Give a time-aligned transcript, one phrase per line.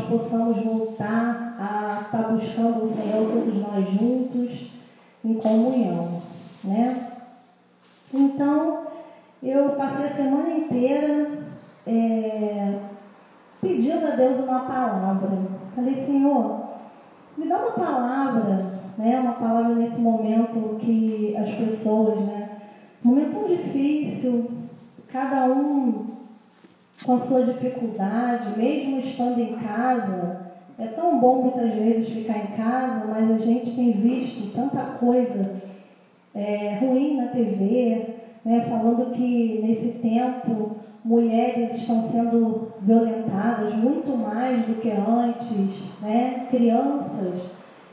[0.00, 4.70] nós possamos voltar a estar buscando o Senhor todos nós juntos,
[5.22, 6.22] em comunhão,
[6.64, 7.08] né?
[8.12, 8.86] Então,
[9.42, 11.30] eu passei a semana inteira
[11.86, 12.78] é,
[13.60, 15.30] pedindo a Deus uma palavra.
[15.76, 16.60] Falei, Senhor,
[17.36, 19.20] me dá uma palavra, né?
[19.20, 22.48] Uma palavra nesse momento que as pessoas, né?
[23.02, 24.50] Momento tão difícil,
[25.08, 26.09] cada um
[27.04, 30.50] com a sua dificuldade, mesmo estando em casa.
[30.78, 35.60] É tão bom muitas vezes ficar em casa, mas a gente tem visto tanta coisa
[36.34, 44.66] é, ruim na TV, né, falando que nesse tempo mulheres estão sendo violentadas muito mais
[44.66, 46.46] do que antes, né?
[46.50, 47.42] crianças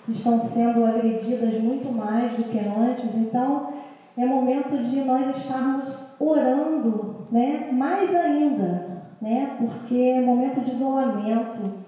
[0.07, 3.15] estão sendo agredidas muito mais do que antes.
[3.15, 3.73] Então,
[4.17, 7.69] é momento de nós estarmos orando né?
[7.71, 8.86] mais ainda,
[9.21, 9.57] né?
[9.57, 11.87] porque é momento de isolamento.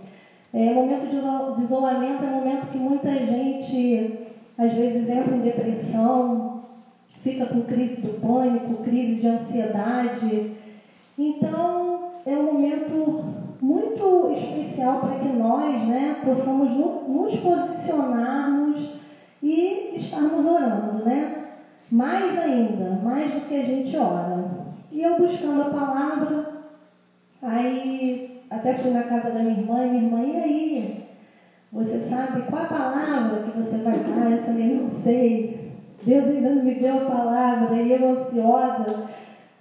[0.53, 1.07] É momento
[1.55, 6.63] de isolamento é momento que muita gente às vezes entra em depressão,
[7.21, 10.51] fica com crise do pânico, crise de ansiedade.
[11.17, 13.23] Então, é um momento
[13.61, 16.71] muito especial para que nós né, possamos
[17.07, 18.95] nos posicionarmos
[19.41, 21.45] e estarmos orando, né?
[21.91, 24.49] Mais ainda, mais do que a gente ora.
[24.91, 26.58] E eu buscando a palavra,
[27.41, 31.09] aí até fui na casa da minha irmã, e minha irmã, e aí?
[31.71, 34.31] Você sabe qual a palavra que você vai dar?
[34.31, 35.71] Eu falei, não sei.
[36.03, 39.09] Deus ainda não me deu a palavra e eu ansiosa,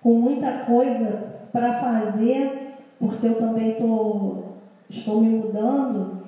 [0.02, 4.44] com muita coisa para fazer, porque eu também tô,
[4.88, 6.22] estou me mudando.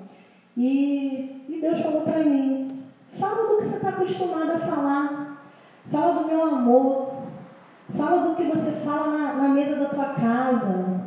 [0.56, 2.82] E, e Deus falou para mim:
[3.18, 5.44] fala do que você está acostumado a falar,
[5.90, 7.12] fala do meu amor,
[7.96, 10.99] fala do que você fala na, na mesa da tua casa,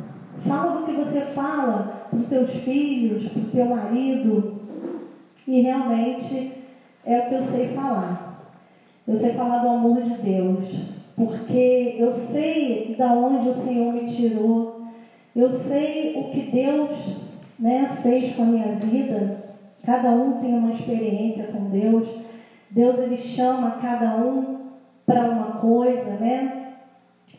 [0.46, 4.60] fala do que você fala para os teus filhos, para o teu marido.
[5.46, 6.52] E realmente
[7.04, 8.52] é o que eu sei falar.
[9.06, 10.68] Eu sei falar do amor de Deus,
[11.14, 14.84] porque eu sei da onde o Senhor me tirou.
[15.36, 17.16] Eu sei o que Deus
[17.58, 19.44] né, fez com a minha vida.
[19.84, 22.08] Cada um tem uma experiência com Deus.
[22.70, 24.60] Deus ele chama cada um
[25.04, 26.63] para uma coisa, né?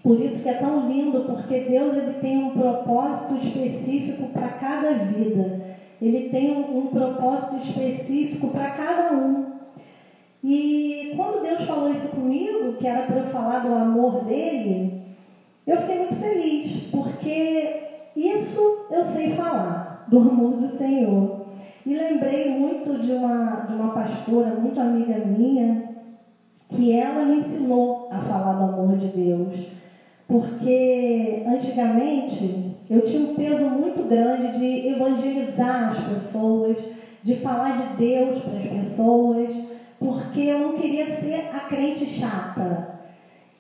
[0.06, 4.92] Por isso que é tão lindo, porque Deus ele tem um propósito específico para cada
[4.92, 5.62] vida.
[6.00, 9.54] Ele tem um, um propósito específico para cada um.
[10.44, 15.02] E quando Deus falou isso comigo, que era para eu falar do amor dele,
[15.66, 17.82] eu fiquei muito feliz, porque
[18.16, 21.48] isso eu sei falar, do amor do Senhor.
[21.84, 25.96] E lembrei muito de uma, de uma pastora, muito amiga minha,
[26.70, 29.74] que ela me ensinou a falar do amor de Deus.
[30.28, 36.78] Porque antigamente eu tinha um peso muito grande de evangelizar as pessoas,
[37.24, 39.66] de falar de Deus para as pessoas
[40.00, 42.96] porque eu não queria ser a crente chata.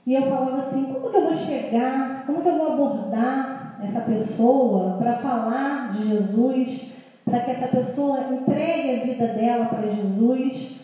[0.05, 4.01] E eu falava assim: como que eu vou chegar, como que eu vou abordar essa
[4.01, 6.91] pessoa para falar de Jesus,
[7.23, 10.74] para que essa pessoa entregue a vida dela para Jesus?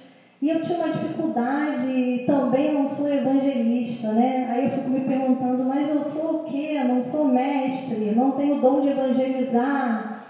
[0.42, 4.48] E eu tinha uma dificuldade, também não sou evangelista, né?
[4.50, 6.82] Aí eu fico me perguntando, mas eu sou o quê?
[6.84, 10.26] Não sou mestre, não tenho dom de evangelizar.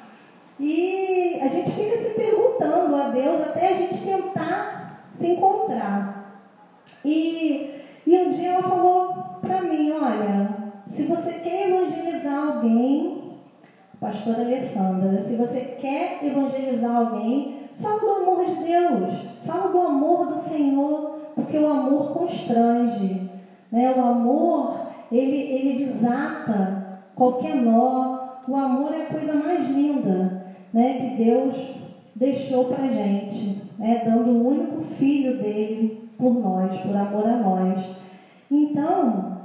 [0.59, 6.41] E a gente fica se perguntando a Deus até a gente tentar se encontrar.
[7.05, 10.49] E, e um dia ela falou para mim, olha,
[10.87, 13.37] se você quer evangelizar alguém,
[13.97, 19.13] pastora Alessandra, se você quer evangelizar alguém, fala do amor de Deus,
[19.45, 23.29] fala do amor do Senhor, porque o amor constrange.
[23.71, 23.93] Né?
[23.95, 24.75] O amor,
[25.11, 28.19] ele, ele desata qualquer nó.
[28.47, 31.75] O amor é a coisa mais linda né, que Deus
[32.15, 37.95] deixou para gente né, dando o único filho dele por nós, por amor a nós.
[38.49, 39.37] Então,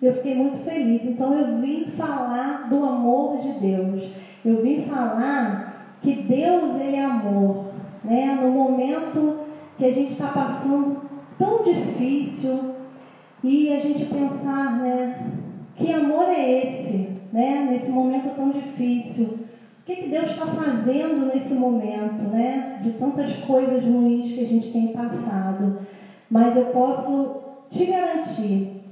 [0.00, 1.04] eu fiquei muito feliz.
[1.04, 4.12] Então, eu vim falar do amor de Deus.
[4.44, 7.65] Eu vim falar que Deus ele é amor.
[8.06, 8.38] Né?
[8.40, 9.40] No momento
[9.76, 11.02] que a gente está passando
[11.36, 12.76] tão difícil
[13.42, 15.32] e a gente pensar, né,
[15.74, 19.24] que amor é esse, né, nesse momento tão difícil.
[19.24, 22.80] O que, que Deus está fazendo nesse momento, né?
[22.82, 25.78] De tantas coisas ruins que a gente tem passado.
[26.28, 27.36] Mas eu posso
[27.70, 28.82] te garantir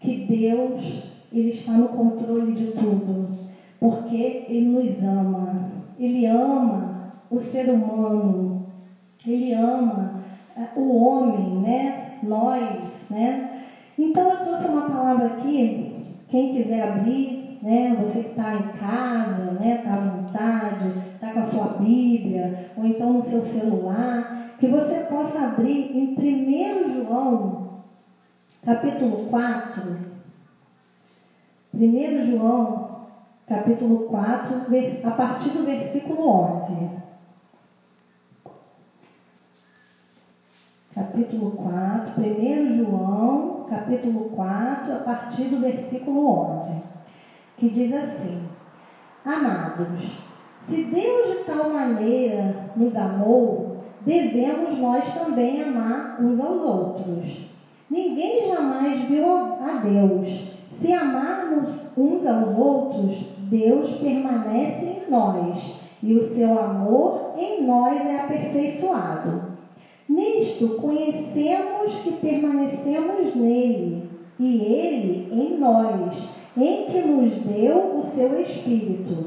[0.00, 3.28] que Deus, Ele está no controle de tudo.
[3.78, 5.70] Porque Ele nos ama.
[5.96, 8.59] Ele ama o ser humano.
[9.26, 10.22] Ele ama
[10.56, 12.18] eh, o homem, né?
[12.22, 13.64] Nós, né?
[13.98, 16.04] Então eu trouxe uma palavra aqui.
[16.28, 17.96] Quem quiser abrir, né?
[18.00, 19.76] Você que está em casa, né?
[19.76, 25.00] Está à vontade, está com a sua Bíblia, ou então no seu celular, que você
[25.00, 27.82] possa abrir em 1 João,
[28.64, 30.10] capítulo 4.
[31.74, 33.06] 1 João,
[33.46, 34.66] capítulo 4,
[35.04, 36.28] a partir do versículo
[36.62, 36.99] 11.
[41.00, 46.82] Capítulo 4, 1 João, capítulo 4, a partir do versículo 11,
[47.56, 48.42] que diz assim:
[49.24, 50.18] Amados,
[50.60, 57.48] se Deus de tal maneira nos amou, devemos nós também amar uns aos outros.
[57.88, 60.50] Ninguém jamais viu a Deus.
[60.70, 68.00] Se amarmos uns aos outros, Deus permanece em nós e o seu amor em nós
[68.00, 69.49] é aperfeiçoado.
[70.10, 74.08] Nisto conhecemos que permanecemos nele
[74.40, 79.26] e ele em nós, em que nos deu o seu Espírito.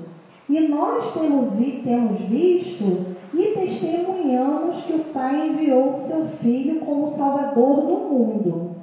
[0.50, 7.78] E nós temos, visto e testemunhamos que o Pai enviou o seu Filho como Salvador
[7.78, 8.76] do mundo.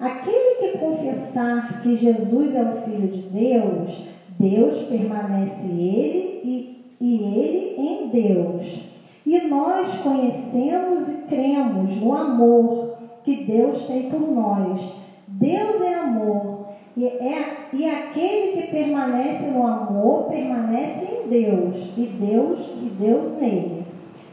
[0.00, 7.14] Aquele que confessar que Jesus é o Filho de Deus, Deus permanece ele e, e
[7.38, 8.85] ele em Deus.
[9.26, 12.94] E nós conhecemos e cremos no amor
[13.24, 14.94] que Deus tem por nós.
[15.26, 16.66] Deus é amor.
[16.96, 23.36] E, é, e aquele que permanece no amor permanece em Deus, e Deus e Deus
[23.38, 23.84] nele.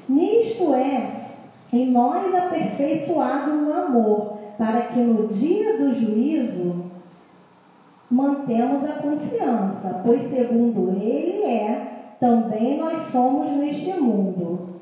[0.08, 1.24] Nisto é
[1.74, 6.86] em nós aperfeiçoado no amor, para que no dia do juízo
[8.10, 14.73] mantemos a confiança, pois segundo ele é, também nós somos neste mundo.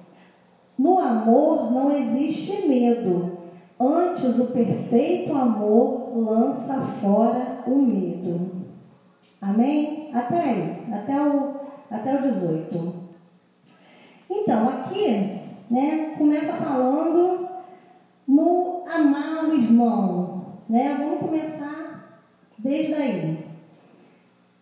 [0.82, 3.38] No amor não existe medo,
[3.80, 8.50] antes o perfeito amor lança fora o medo.
[9.40, 10.10] Amém?
[10.12, 11.54] Até aí, até o,
[11.92, 12.94] até o 18.
[14.28, 17.48] Então, aqui, né, começa falando
[18.28, 20.96] no amar o irmão, né?
[20.98, 22.10] Vamos começar
[22.58, 23.46] desde aí.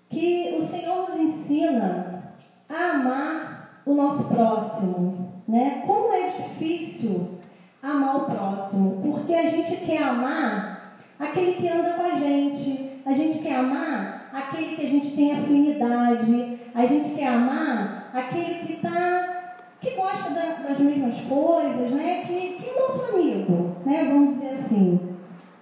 [0.10, 2.34] Que o Senhor nos ensina
[2.68, 5.84] a amar o nosso próximo, né?
[5.86, 7.40] Como é difícil
[7.82, 13.14] amar o próximo, porque a gente quer amar aquele que anda com a gente, a
[13.14, 18.74] gente quer amar aquele que a gente tem afinidade, a gente quer amar aquele que
[18.76, 22.26] tá, que gosta das mesmas coisas, né?
[22.28, 24.08] Que, que é nosso amigo, né?
[24.08, 25.00] Vamos dizer assim.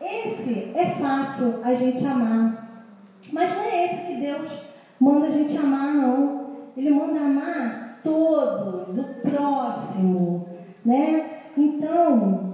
[0.02, 2.86] Esse é fácil a gente amar,
[3.32, 4.52] mas não é esse que Deus
[5.00, 6.48] manda a gente amar, não.
[6.76, 10.48] Ele manda amar todos, o próximo,
[10.86, 11.42] né?
[11.58, 12.54] Então,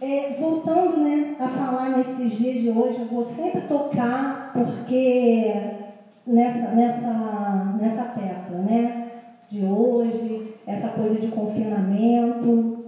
[0.00, 5.52] é, voltando né, a falar nesses dias de hoje, eu vou sempre tocar porque
[6.24, 9.10] nessa, nessa, nessa tecla, né?
[9.50, 12.84] De hoje, essa coisa de confinamento,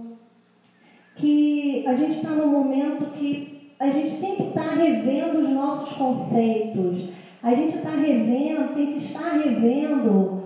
[1.17, 5.49] que a gente está num momento que a gente tem que estar tá revendo os
[5.49, 7.09] nossos conceitos,
[7.43, 10.37] a gente está revendo, tem que estar revendo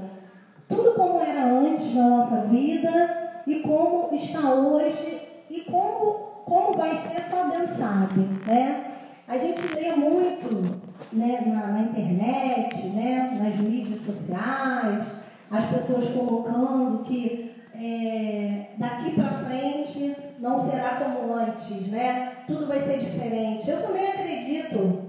[0.71, 6.13] tudo como era antes na nossa vida e como está hoje e como,
[6.45, 8.21] como vai ser, só Deus sabe.
[8.45, 8.91] Né?
[9.27, 10.79] A gente lê muito
[11.13, 15.13] né, na, na internet, né, nas mídias sociais,
[15.49, 22.31] as pessoas colocando que é, daqui para frente não será como antes, né?
[22.45, 23.69] Tudo vai ser diferente.
[23.69, 25.01] Eu também acredito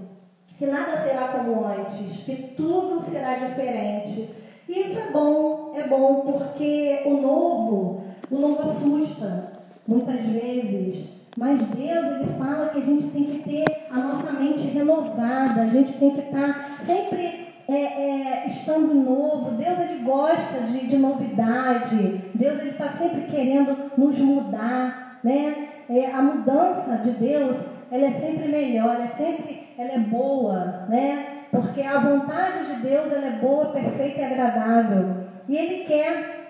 [0.57, 4.29] que nada será como antes, que tudo será diferente.
[4.67, 9.51] E isso é bom, é bom porque o novo, o novo assusta
[9.87, 11.09] muitas vezes.
[11.37, 15.65] Mas Deus, Ele fala que a gente tem que ter a nossa mente renovada, a
[15.65, 19.51] gente tem que estar sempre é, é, estando novo.
[19.51, 22.21] Deus, Ele gosta de, de novidade.
[22.33, 25.69] Deus, Ele está sempre querendo nos mudar, né?
[25.89, 30.85] É, a mudança de Deus, ela é sempre melhor, ela é sempre, ela é boa,
[30.87, 31.42] né?
[31.53, 35.17] Porque a vontade de Deus ela é boa, perfeita e agradável.
[35.47, 36.49] E Ele quer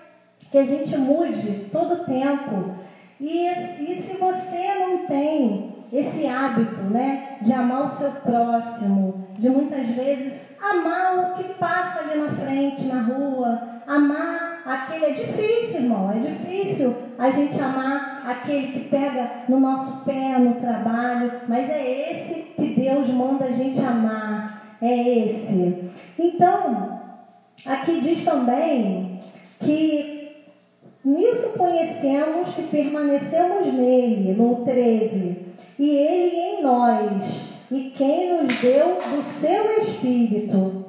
[0.50, 2.74] que a gente mude todo o tempo.
[3.20, 9.50] E, e se você não tem esse hábito né, de amar o seu próximo, de
[9.50, 15.04] muitas vezes amar o que passa ali na frente, na rua, amar aquele.
[15.04, 20.54] É difícil, irmão, é difícil a gente amar aquele que pega no nosso pé no
[20.54, 25.90] trabalho, mas é esse que Deus manda a gente amar é esse.
[26.18, 27.00] Então,
[27.66, 29.20] aqui diz também
[29.60, 30.44] que
[31.04, 35.38] nisso conhecemos que permanecemos nele, no 13,
[35.78, 40.84] e ele em nós, e quem nos deu do seu Espírito.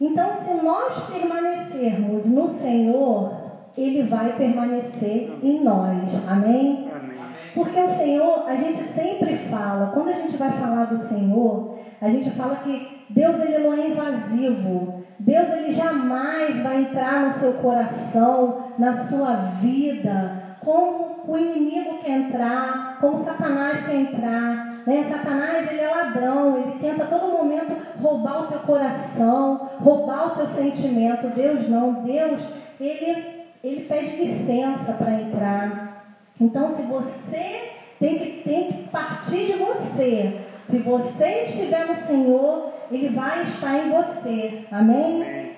[0.00, 3.32] Então, se nós permanecermos no Senhor,
[3.76, 6.08] ele vai permanecer em nós.
[6.28, 6.88] Amém?
[6.94, 7.18] Amém.
[7.54, 12.08] Porque o Senhor, a gente sempre fala, quando a gente vai falar do Senhor, a
[12.08, 15.04] gente fala que Deus ele não é invasivo.
[15.18, 22.12] Deus ele jamais vai entrar no seu coração, na sua vida, como o inimigo quer
[22.12, 24.82] entrar, como Satanás quer entrar.
[24.86, 25.06] Né?
[25.10, 30.30] Satanás ele é ladrão, ele tenta a todo momento roubar o teu coração, roubar o
[30.36, 31.28] teu sentimento.
[31.34, 32.42] Deus não, Deus
[32.80, 36.04] ele ele pede licença para entrar.
[36.40, 42.72] Então, se você tem que, tem que partir de você, se você estiver no Senhor,
[42.90, 44.64] Ele vai estar em você.
[44.70, 45.52] Amém?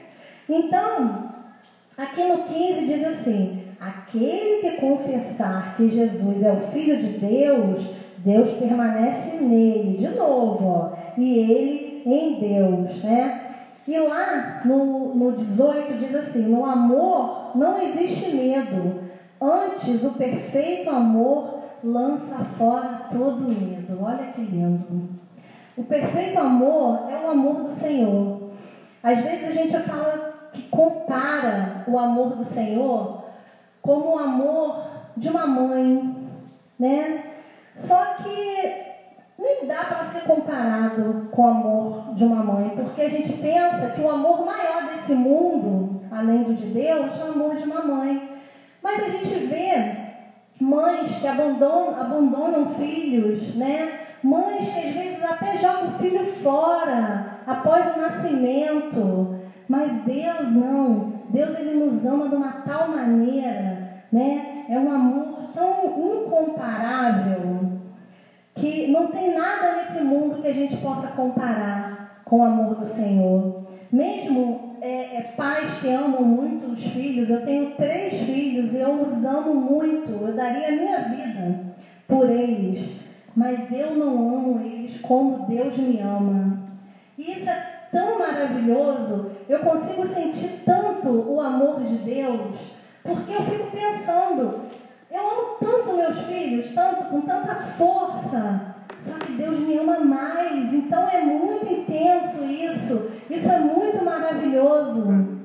[0.49, 1.31] Então,
[1.97, 7.85] aqui no 15 diz assim: aquele que confessar que Jesus é o Filho de Deus,
[8.19, 9.97] Deus permanece nele.
[9.97, 13.47] De novo, ó, e ele em Deus, né?
[13.87, 19.01] E lá no, no 18 diz assim: no amor não existe medo,
[19.41, 23.99] antes o perfeito amor lança fora todo medo.
[24.03, 25.09] Olha que lindo.
[25.81, 28.51] O perfeito amor é o amor do Senhor.
[29.03, 33.25] Às vezes a gente fala que compara o amor do Senhor
[33.81, 34.85] como o amor
[35.17, 36.17] de uma mãe,
[36.79, 37.25] né?
[37.75, 38.75] Só que
[39.39, 43.93] nem dá para ser comparado com o amor de uma mãe, porque a gente pensa
[43.95, 47.83] que o amor maior desse mundo, além do de Deus, é o amor de uma
[47.83, 48.39] mãe.
[48.83, 49.97] Mas a gente vê
[50.61, 54.00] mães que abandonam, abandonam filhos, né?
[54.23, 59.41] Mães que às vezes até jogam o filho fora após o nascimento.
[59.69, 61.13] Mas Deus não.
[61.31, 64.65] Deus ele nos ama de uma tal maneira, né?
[64.69, 67.81] É um amor tão incomparável
[68.55, 72.87] que não tem nada nesse mundo que a gente possa comparar com o amor do
[72.87, 73.67] Senhor.
[73.93, 79.25] Mesmo é, é, pais que amam muito os filhos, eu tenho três filhos, eu os
[79.25, 81.75] amo muito, eu daria a minha vida
[82.07, 83.01] por eles,
[83.35, 86.59] mas eu não amo eles como Deus me ama.
[87.17, 92.59] E isso é tão maravilhoso, eu consigo sentir tanto o amor de Deus,
[93.03, 94.61] porque eu fico pensando,
[95.11, 98.77] eu amo tanto meus filhos, tanto, com tanta força.
[99.03, 100.73] Só que Deus me ama mais.
[100.73, 103.13] Então é muito intenso isso.
[103.29, 105.41] Isso é muito maravilhoso.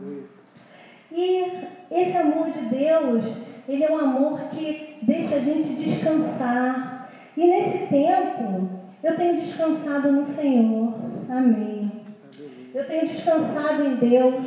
[1.11, 1.51] E
[1.89, 3.25] esse amor de Deus,
[3.67, 6.94] ele é um amor que deixa a gente descansar.
[7.37, 8.69] E nesse tempo,
[9.03, 10.93] eu tenho descansado no Senhor.
[11.29, 11.91] Amém.
[12.73, 14.45] Eu tenho descansado em Deus.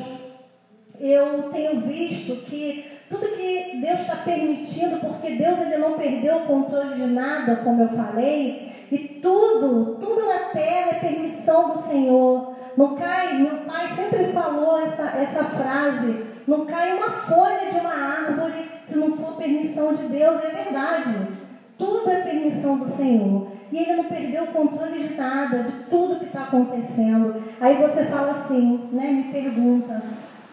[0.99, 6.47] Eu tenho visto que tudo que Deus está permitindo, porque Deus ele não perdeu o
[6.47, 12.57] controle de nada, como eu falei, e tudo, tudo na terra é permissão do Senhor.
[12.77, 17.93] Não cai, meu pai sempre falou essa, essa frase, não cai uma folha de uma
[17.93, 21.48] árvore se não for permissão de Deus, é verdade.
[21.79, 23.53] Tudo é permissão do Senhor.
[23.71, 27.43] E ele não perdeu o controle de nada, de tudo que está acontecendo.
[27.61, 29.13] Aí você fala assim, né?
[29.13, 30.03] Me pergunta,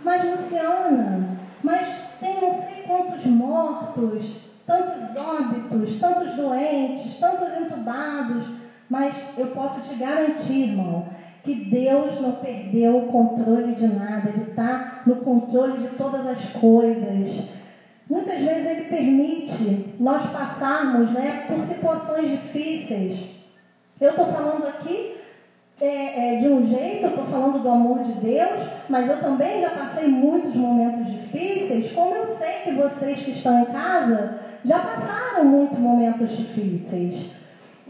[0.03, 1.87] mas Luciana, mas
[2.19, 8.47] tem não sei quantos mortos, tantos óbitos, tantos doentes, tantos entubados,
[8.89, 11.05] mas eu posso te garantir, irmão,
[11.43, 16.51] que Deus não perdeu o controle de nada, Ele está no controle de todas as
[16.53, 17.49] coisas.
[18.09, 23.19] Muitas vezes Ele permite nós passarmos né, por situações difíceis.
[23.99, 25.15] Eu estou falando aqui
[25.81, 29.61] é, é, de um jeito, eu estou falando do amor de Deus, mas eu também
[29.61, 34.79] já passei muitos momentos difíceis, como eu sei que vocês que estão em casa já
[34.79, 37.31] passaram muitos momentos difíceis.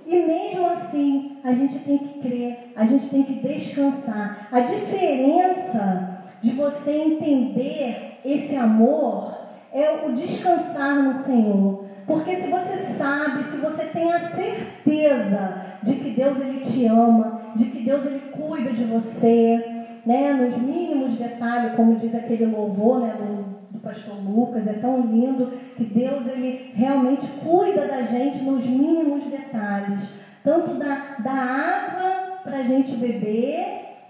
[0.05, 4.47] E mesmo assim, a gente tem que crer, a gente tem que descansar.
[4.51, 9.44] A diferença de você entender esse amor
[9.75, 11.83] é o descansar no Senhor.
[12.07, 17.41] Porque se você sabe, se você tem a certeza de que Deus ele te ama,
[17.55, 23.01] de que Deus ele cuida de você, né, nos mínimos detalhes, como diz aquele louvor,
[23.01, 28.43] né, do, do pastor Lucas, é tão lindo que Deus ele realmente cuida da gente
[28.43, 30.09] nos mínimos detalhes,
[30.41, 33.65] tanto da, da água para a gente beber,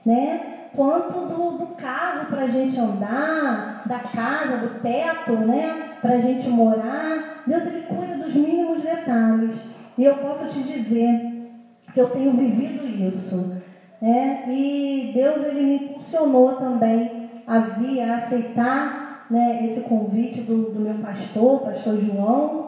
[0.06, 6.16] né, quanto do, do carro para a gente andar, da casa, do teto, né, para
[6.16, 7.44] a gente morar.
[7.48, 9.56] Deus ele cuida dos mínimos detalhes.
[9.98, 11.50] E eu posso te dizer
[11.94, 13.56] que eu tenho vivido isso.
[14.02, 14.44] Né?
[14.50, 20.80] E Deus ele me impulsionou também a vir a aceitar né, esse convite do, do
[20.80, 22.65] meu pastor, pastor João.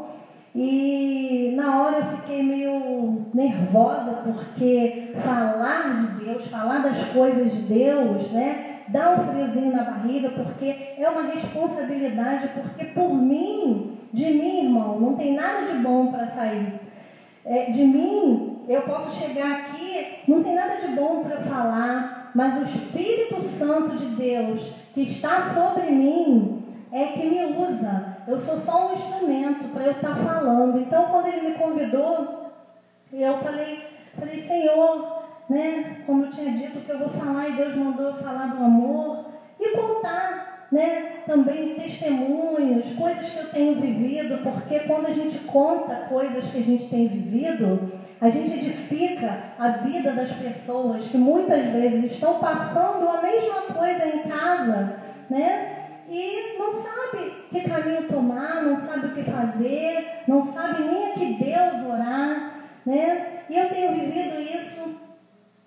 [0.60, 7.62] E na hora eu fiquei meio nervosa, porque falar de Deus, falar das coisas de
[7.76, 14.34] Deus, né, dá um friozinho na barriga, porque é uma responsabilidade, porque por mim, de
[14.34, 16.80] mim, irmão, não tem nada de bom para sair.
[17.46, 22.60] É, de mim, eu posso chegar aqui, não tem nada de bom para falar, mas
[22.60, 28.17] o Espírito Santo de Deus que está sobre mim é que me usa.
[28.28, 30.80] Eu sou só um instrumento para eu estar tá falando.
[30.80, 32.52] Então, quando ele me convidou,
[33.14, 33.88] eu falei,
[34.20, 36.04] falei, Senhor, né?
[36.06, 39.28] Como eu tinha dito que eu vou falar e Deus mandou eu falar do amor
[39.58, 41.22] e contar, né?
[41.26, 46.64] Também testemunhos, coisas que eu tenho vivido, porque quando a gente conta coisas que a
[46.64, 53.08] gente tem vivido, a gente edifica a vida das pessoas que muitas vezes estão passando
[53.08, 54.98] a mesma coisa em casa,
[55.30, 55.77] né?
[56.10, 61.14] E não sabe que caminho tomar, não sabe o que fazer, não sabe nem a
[61.14, 63.44] que Deus orar, né?
[63.50, 65.08] E eu tenho vivido isso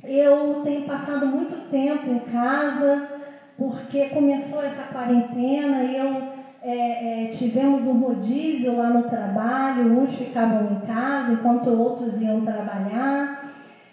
[0.02, 3.08] eu tenho passado muito tempo em casa,
[3.56, 10.14] porque começou essa quarentena e eu é, é, tivemos um rodízio lá no trabalho, uns
[10.14, 13.50] ficavam em casa enquanto outros iam trabalhar.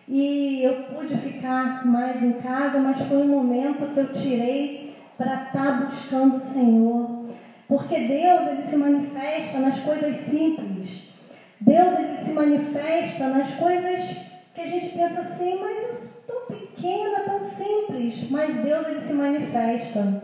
[0.08, 4.87] E eu pude ficar mais em casa, mas foi um momento que eu tirei
[5.18, 7.28] para estar buscando o Senhor.
[7.68, 11.12] Porque Deus ele se manifesta nas coisas simples.
[11.60, 14.16] Deus ele se manifesta nas coisas
[14.54, 19.14] que a gente pensa assim, mas é tão pequena, tão simples, mas Deus ele se
[19.14, 20.24] manifesta.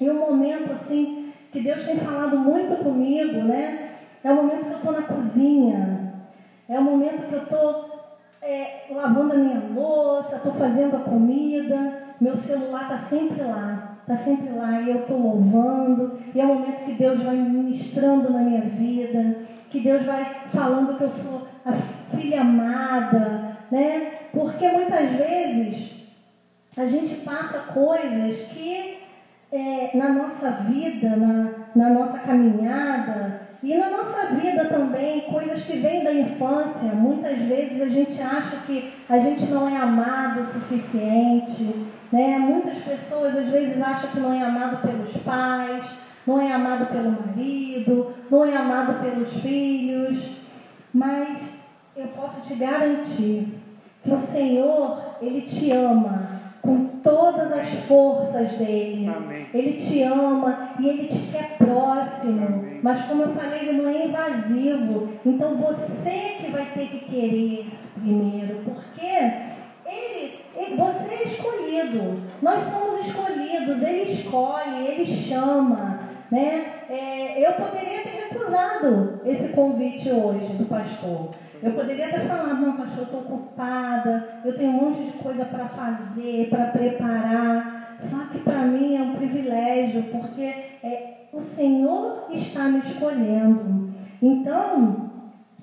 [0.00, 3.90] E um momento assim que Deus tem falado muito comigo, né?
[4.24, 6.14] É o momento que eu estou na cozinha,
[6.68, 7.92] é o momento que eu estou
[8.40, 14.16] é, lavando a minha louça, estou fazendo a comida, meu celular está sempre lá, está
[14.16, 18.40] sempre lá e eu estou louvando, e é o momento que Deus vai ministrando na
[18.40, 19.38] minha vida,
[19.70, 21.72] que Deus vai falando que eu sou a
[22.14, 24.12] filha amada, né?
[24.32, 25.92] Porque muitas vezes
[26.76, 28.98] a gente passa coisas que
[29.50, 35.78] é, na nossa vida, na, na nossa caminhada e na nossa vida também, coisas que
[35.78, 36.92] vêm da infância.
[36.94, 42.01] Muitas vezes a gente acha que a gente não é amado o suficiente.
[42.12, 42.38] Né?
[42.38, 45.84] Muitas pessoas às vezes acham que não é amado pelos pais,
[46.26, 50.36] não é amado pelo marido, não é amado pelos filhos.
[50.92, 51.62] Mas
[51.96, 53.58] eu posso te garantir
[54.04, 59.08] que o Senhor, Ele te ama com todas as forças dele.
[59.08, 59.46] Amém.
[59.54, 62.46] Ele te ama e ele te quer próximo.
[62.46, 62.80] Amém.
[62.82, 65.08] Mas como eu falei, ele não é invasivo.
[65.24, 68.62] Então você que vai ter que querer primeiro,
[68.98, 69.61] ele, ele
[70.76, 72.22] você é escolhido.
[72.40, 73.82] Nós somos escolhidos.
[73.82, 76.00] Ele escolhe, ele chama.
[76.30, 76.64] Né?
[76.88, 81.30] É, eu poderia ter recusado esse convite hoje do pastor.
[81.62, 85.68] Eu poderia ter falado, não, pastor, estou ocupada, eu tenho um monte de coisa para
[85.68, 87.96] fazer, para preparar.
[88.00, 93.92] Só que para mim é um privilégio, porque é, o Senhor está me escolhendo.
[94.20, 95.10] Então,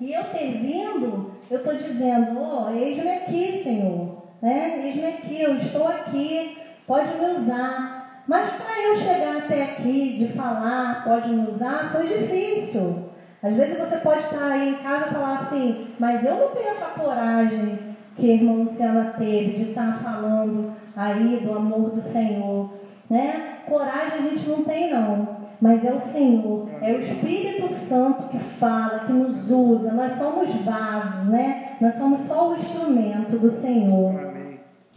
[0.00, 4.19] e eu ter vindo, eu estou dizendo, oh, eis-me aqui, Senhor.
[4.42, 4.82] Né?
[4.84, 8.22] Eis-me aqui, eu estou aqui, pode me usar.
[8.26, 13.10] Mas para eu chegar até aqui, de falar, pode me usar, foi difícil.
[13.42, 16.68] Às vezes você pode estar aí em casa e falar assim, mas eu não tenho
[16.68, 17.78] essa coragem
[18.16, 22.70] que a irmã Luciana teve de estar falando aí do amor do Senhor.
[23.08, 23.58] Né?
[23.66, 28.38] Coragem a gente não tem não, mas é o Senhor, é o Espírito Santo que
[28.38, 29.92] fala, que nos usa.
[29.92, 31.76] Nós somos vasos, né?
[31.80, 34.29] Nós somos só o instrumento do Senhor.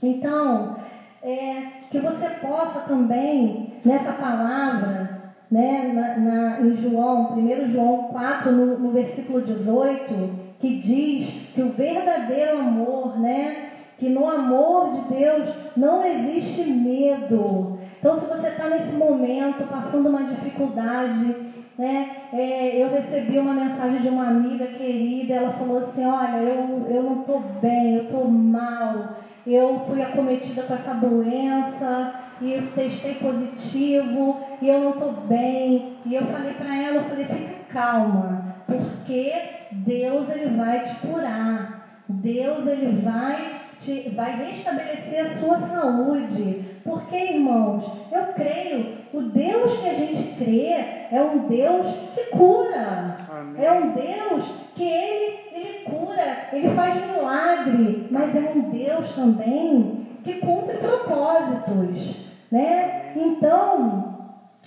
[0.03, 0.75] Então,
[1.23, 8.51] é, que você possa também, nessa palavra, né, na, na, em João, 1 João 4,
[8.51, 15.15] no, no versículo 18, que diz que o verdadeiro amor, né, que no amor de
[15.15, 17.79] Deus não existe medo.
[17.99, 21.33] Então, se você está nesse momento passando uma dificuldade,
[21.77, 26.87] né, é, eu recebi uma mensagem de uma amiga querida, ela falou assim, olha, eu,
[26.89, 29.15] eu não estou bem, eu estou mal,
[29.51, 35.97] eu fui acometida com essa doença, e eu testei positivo e eu não estou bem.
[36.06, 39.34] E eu falei para ela, eu falei, fica calma, porque
[39.71, 42.03] Deus ele vai te curar.
[42.08, 46.72] Deus ele vai te, vai restabelecer a sua saúde.
[46.83, 50.73] Porque, irmãos, eu creio, o Deus que a gente crê
[51.11, 53.15] é um Deus que cura.
[53.31, 53.65] Amém.
[53.65, 60.07] É um Deus que ele, ele cura, ele faz milagre, mas é um Deus também
[60.23, 62.27] que cumpre propósitos.
[62.51, 63.13] Né?
[63.15, 64.13] Então,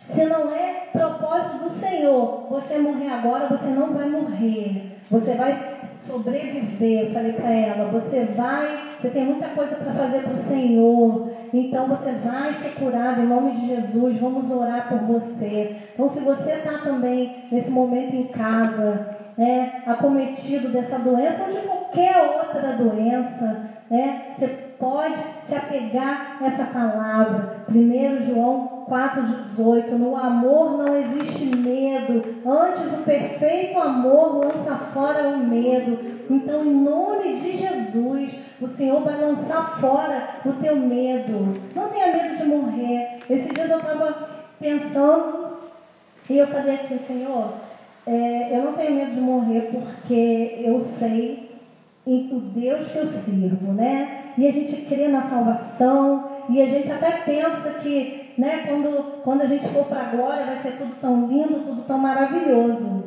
[0.09, 4.98] se não é propósito do Senhor, você morrer agora, você não vai morrer.
[5.11, 5.76] Você vai
[6.07, 7.07] sobreviver.
[7.07, 11.31] Eu falei para ela, você vai, você tem muita coisa para fazer para o Senhor.
[11.59, 14.19] Então você vai ser curado em nome de Jesus.
[14.19, 15.77] Vamos orar por você.
[15.95, 21.66] Então, se você está também nesse momento em casa, né, acometido dessa doença ou de
[21.66, 25.14] qualquer outra doença, né, você pode
[25.47, 27.64] se apegar a essa palavra.
[27.69, 35.38] 1 João 4,18: No amor não existe medo, antes o perfeito amor lança fora o
[35.38, 35.99] medo.
[36.29, 41.55] Então, em nome de Jesus, o Senhor vai lançar fora o teu medo.
[41.75, 43.19] Não tenha medo de morrer.
[43.29, 45.59] Esses dias eu estava pensando
[46.29, 47.55] e eu falei assim: Senhor,
[48.07, 51.51] é, eu não tenho medo de morrer porque eu sei
[52.07, 54.33] em o Deus que eu sirvo, né?
[54.38, 59.42] E a gente crê na salvação e a gente até pensa que, né, quando, quando
[59.42, 63.05] a gente for para a glória vai ser tudo tão lindo, tudo tão maravilhoso.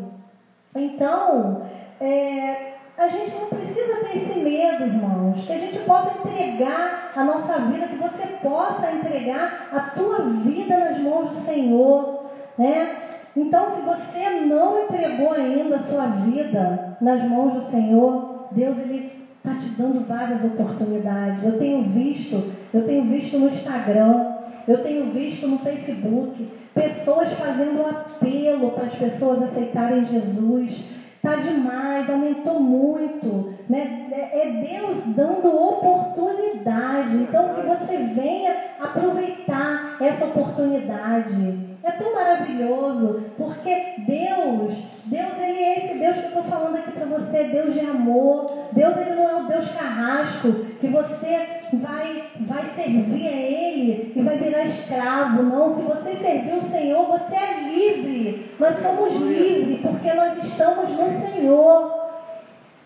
[0.76, 1.62] Então,
[2.02, 2.69] é,
[3.00, 7.58] a gente não precisa ter esse medo, irmãos, que a gente possa entregar a nossa
[7.60, 12.26] vida, que você possa entregar a tua vida nas mãos do Senhor,
[12.58, 12.98] né?
[13.38, 19.30] Então, se você não entregou ainda a sua vida nas mãos do Senhor, Deus ele
[19.38, 21.46] está te dando várias oportunidades.
[21.46, 24.34] Eu tenho visto, eu tenho visto no Instagram,
[24.68, 30.99] eu tenho visto no Facebook, pessoas fazendo apelo para as pessoas aceitarem Jesus.
[31.22, 33.54] Está demais, aumentou muito.
[33.70, 34.08] Né?
[34.10, 37.16] É, é Deus dando oportunidade.
[37.18, 41.69] Então, que você venha aproveitar essa oportunidade.
[41.82, 46.92] É tão maravilhoso, porque Deus, Deus ele é esse Deus que eu estou falando aqui
[46.92, 48.68] para você, Deus de amor.
[48.74, 54.22] Deus ele não é o Deus carrasco, que você vai, vai servir a Ele e
[54.22, 55.44] vai virar escravo.
[55.44, 58.52] Não, se você servir o Senhor, você é livre.
[58.60, 62.00] Nós somos livres, porque nós estamos no Senhor.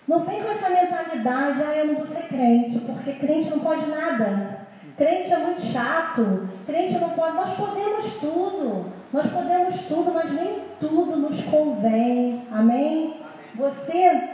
[0.07, 3.89] Não vem com essa mentalidade, ah, eu não vou ser crente, porque crente não pode
[3.89, 4.62] nada.
[4.97, 6.49] Crente é muito chato.
[6.65, 7.35] Crente não pode.
[7.35, 8.85] Nós podemos tudo.
[9.11, 12.47] Nós podemos tudo, mas nem tudo nos convém.
[12.51, 13.15] Amém?
[13.55, 14.29] Você,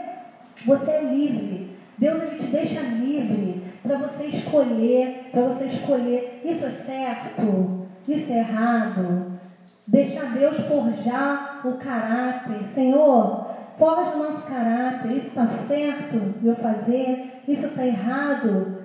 [0.64, 1.76] você é livre.
[1.98, 6.40] Deus ele te deixa livre para você escolher, para você escolher.
[6.44, 7.86] Isso é certo?
[8.08, 9.38] Isso é errado?
[9.86, 12.68] Deixa Deus forjar o caráter.
[12.74, 13.46] Senhor,
[13.78, 15.12] forja o nosso caráter.
[15.12, 17.42] Isso está certo eu fazer?
[17.46, 18.79] Isso está errado?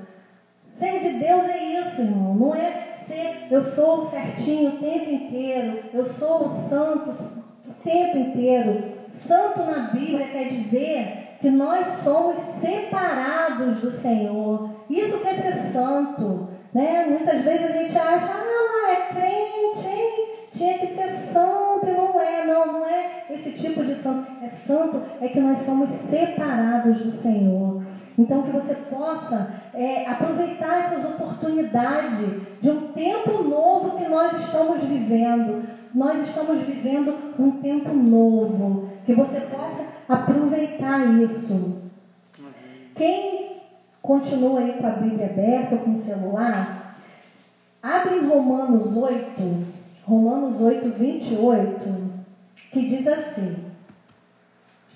[0.77, 2.35] Ser de Deus é isso, irmão.
[2.35, 8.95] Não é ser eu sou certinho o tempo inteiro, eu sou santo o tempo inteiro.
[9.13, 14.69] Santo na Bíblia quer dizer que nós somos separados do Senhor.
[14.89, 16.49] Isso quer ser santo.
[16.73, 17.05] Né?
[17.07, 20.25] Muitas vezes a gente acha, ah, é crente, hein?
[20.53, 24.27] tinha que ser santo e não é, não, não é esse tipo de santo.
[24.43, 27.85] É santo, é que nós somos separados do Senhor.
[28.17, 34.81] Então, que você possa é, aproveitar essas oportunidades de um tempo novo que nós estamos
[34.83, 35.63] vivendo.
[35.93, 38.89] Nós estamos vivendo um tempo novo.
[39.05, 41.81] Que você possa aproveitar isso.
[42.95, 43.57] Quem
[44.01, 46.95] continua aí com a Bíblia aberta com o celular,
[47.83, 49.65] abre em Romanos 8,
[50.05, 52.13] Romanos 8, 28,
[52.71, 53.57] que diz assim: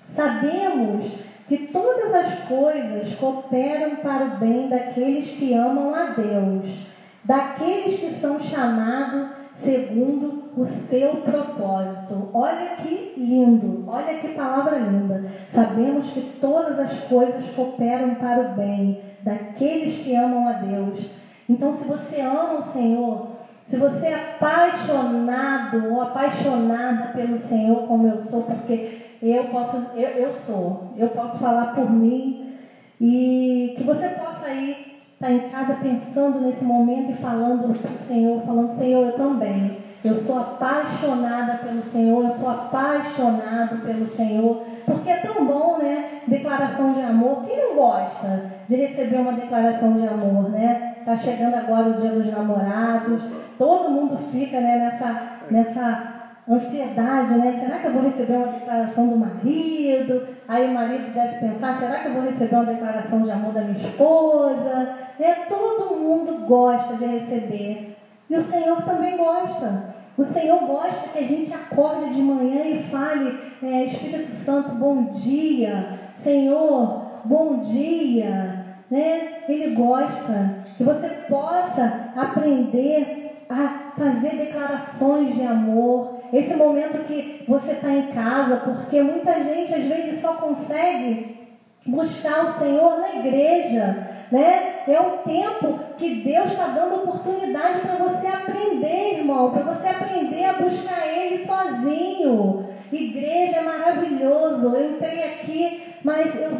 [0.08, 6.86] Sabemos que todas as coisas cooperam para o bem daqueles que amam a Deus,
[7.24, 12.30] daqueles que são chamados segundo o seu propósito.
[12.32, 15.24] Olha que lindo, olha que palavra linda.
[15.52, 21.04] Sabemos que todas as coisas cooperam para o bem daqueles que amam a Deus.
[21.48, 23.26] Então, se você ama o Senhor,
[23.66, 30.08] se você é apaixonado ou apaixonada pelo Senhor, como eu sou, porque eu posso, eu,
[30.08, 32.54] eu sou, eu posso falar por mim
[33.00, 37.90] e que você possa aí estar tá em casa pensando nesse momento e falando para
[37.90, 39.78] o Senhor, falando, Senhor, eu também.
[40.02, 46.22] Eu sou apaixonada pelo Senhor, eu sou apaixonado pelo Senhor, porque é tão bom, né?
[46.26, 47.44] Declaração de amor.
[47.44, 50.94] Quem não gosta de receber uma declaração de amor, né?
[51.00, 53.22] Está chegando agora o dia dos namorados,
[53.58, 56.19] todo mundo fica né, nessa, nessa
[56.50, 57.58] ansiedade, né?
[57.60, 60.26] Será que eu vou receber uma declaração do marido?
[60.48, 63.62] Aí o marido deve pensar, será que eu vou receber uma declaração de amor da
[63.62, 64.94] minha esposa?
[65.18, 67.96] É, todo mundo gosta de receber.
[68.28, 69.94] E o Senhor também gosta.
[70.16, 75.04] O Senhor gosta que a gente acorde de manhã e fale, é, Espírito Santo, bom
[75.12, 75.98] dia.
[76.16, 78.66] Senhor, bom dia.
[78.90, 79.44] Né?
[79.48, 87.72] Ele gosta que você possa aprender a fazer declarações de amor, esse momento que você
[87.72, 91.38] está em casa, porque muita gente às vezes só consegue
[91.86, 94.82] buscar o Senhor na igreja, né?
[94.86, 100.44] É o tempo que Deus está dando oportunidade para você aprender, irmão, para você aprender
[100.44, 102.68] a buscar Ele sozinho.
[102.92, 104.74] Igreja é maravilhoso.
[104.74, 106.52] Eu entrei aqui, mas eu,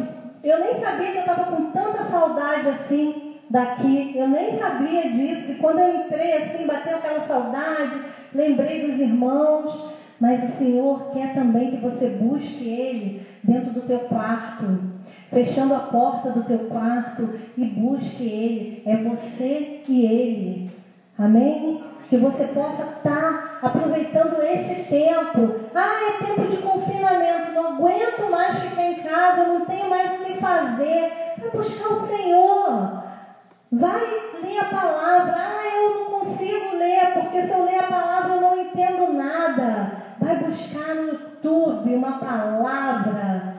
[0.43, 4.13] eu nem sabia que eu estava com tanta saudade assim daqui.
[4.15, 5.51] Eu nem sabia disso.
[5.51, 8.01] E quando eu entrei assim, bateu aquela saudade,
[8.33, 9.91] lembrei dos irmãos.
[10.21, 14.79] Mas o Senhor quer também que você busque Ele dentro do teu quarto,
[15.31, 18.83] fechando a porta do teu quarto e busque Ele.
[18.85, 20.71] É você e Ele.
[21.17, 21.83] Amém?
[22.07, 25.55] Que você possa estar aproveitando esse tempo.
[25.73, 30.23] Ah, é tempo de confinamento, não aguento mais ficar em casa, não tenho mais o
[30.23, 31.33] que fazer.
[31.39, 33.03] Vai buscar o Senhor.
[33.71, 34.01] Vai
[34.41, 35.35] ler a palavra.
[35.37, 39.91] Ah, eu não consigo ler, porque se eu ler a palavra eu não entendo nada.
[40.19, 43.55] Vai buscar no YouTube uma palavra.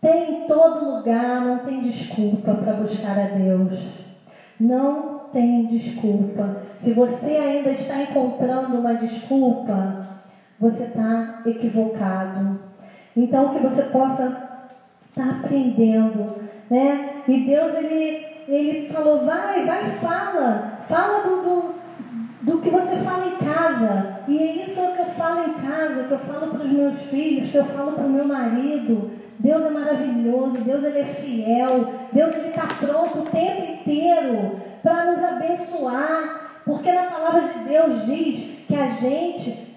[0.00, 3.80] Tem em todo lugar, não tem desculpa para buscar a Deus.
[4.58, 6.56] Não tem desculpa.
[6.80, 10.06] Se você ainda está encontrando uma desculpa,
[10.58, 12.60] você está equivocado.
[13.16, 14.24] Então que você possa
[15.08, 16.36] estar tá aprendendo,
[16.70, 17.22] né?
[17.26, 21.74] E Deus ele ele falou, vai, vai, fala, fala do, do,
[22.42, 24.20] do que você fala em casa.
[24.26, 27.50] E é isso que eu falo em casa, que eu falo para os meus filhos,
[27.50, 29.10] que eu falo para o meu marido.
[29.38, 35.12] Deus é maravilhoso, Deus ele é fiel, Deus ele está pronto o tempo inteiro para
[35.12, 39.70] nos abençoar, porque na palavra de Deus diz que a gente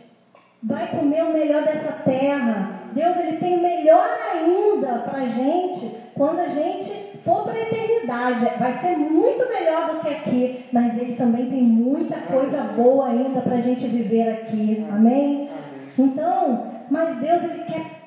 [0.61, 2.81] vai comer o melhor dessa terra.
[2.93, 8.45] Deus ele tem melhor ainda para a gente quando a gente for para a eternidade,
[8.59, 13.41] vai ser muito melhor do que aqui, mas Ele também tem muita coisa boa ainda
[13.41, 14.85] para a gente viver aqui.
[14.91, 15.49] Amém?
[15.97, 18.01] Então, mas Deus Ele quer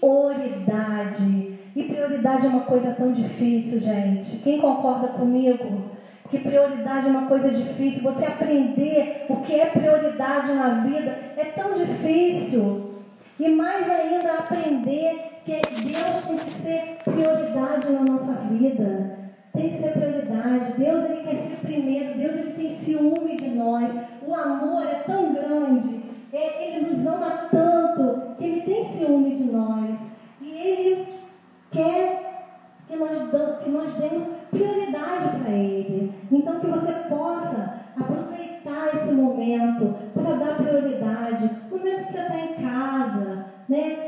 [0.00, 1.58] prioridade.
[1.76, 4.38] E prioridade é uma coisa tão difícil, gente.
[4.38, 5.82] Quem concorda comigo?
[6.28, 8.02] Que prioridade é uma coisa difícil.
[8.02, 12.94] Você aprender o que é prioridade na vida é tão difícil.
[13.38, 19.18] E mais ainda aprender que Deus tem que ser prioridade na nossa vida.
[19.54, 20.74] Tem que ser prioridade.
[20.76, 22.18] Deus ele quer ser primeiro.
[22.18, 23.92] Deus ele tem ciúme de nós.
[24.26, 26.02] O amor é tão grande.
[26.32, 29.98] É, ele nos ama tanto que ele tem ciúme de nós.
[30.42, 31.08] E ele
[31.70, 32.46] quer
[32.86, 33.18] que nós,
[33.64, 36.12] que nós demos prioridade para ele.
[36.30, 41.50] Então que você possa aproveitar esse momento para dar prioridade.
[41.70, 44.07] No momento que você está em casa, né?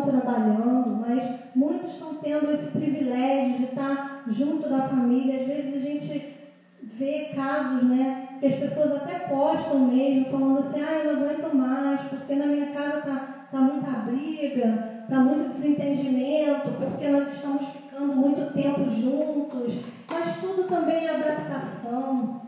[0.00, 1.22] Estão trabalhando, mas
[1.54, 5.40] muitos estão tendo esse privilégio de estar junto da família.
[5.40, 6.36] Às vezes a gente
[6.82, 8.28] vê casos, né?
[8.40, 12.46] Que as pessoas até postam mesmo, falando assim, ah, eu não aguento mais, porque na
[12.46, 18.90] minha casa tá, tá muita briga, tá muito desentendimento, porque nós estamos ficando muito tempo
[18.90, 19.74] juntos.
[20.08, 22.40] Mas tudo também é adaptação.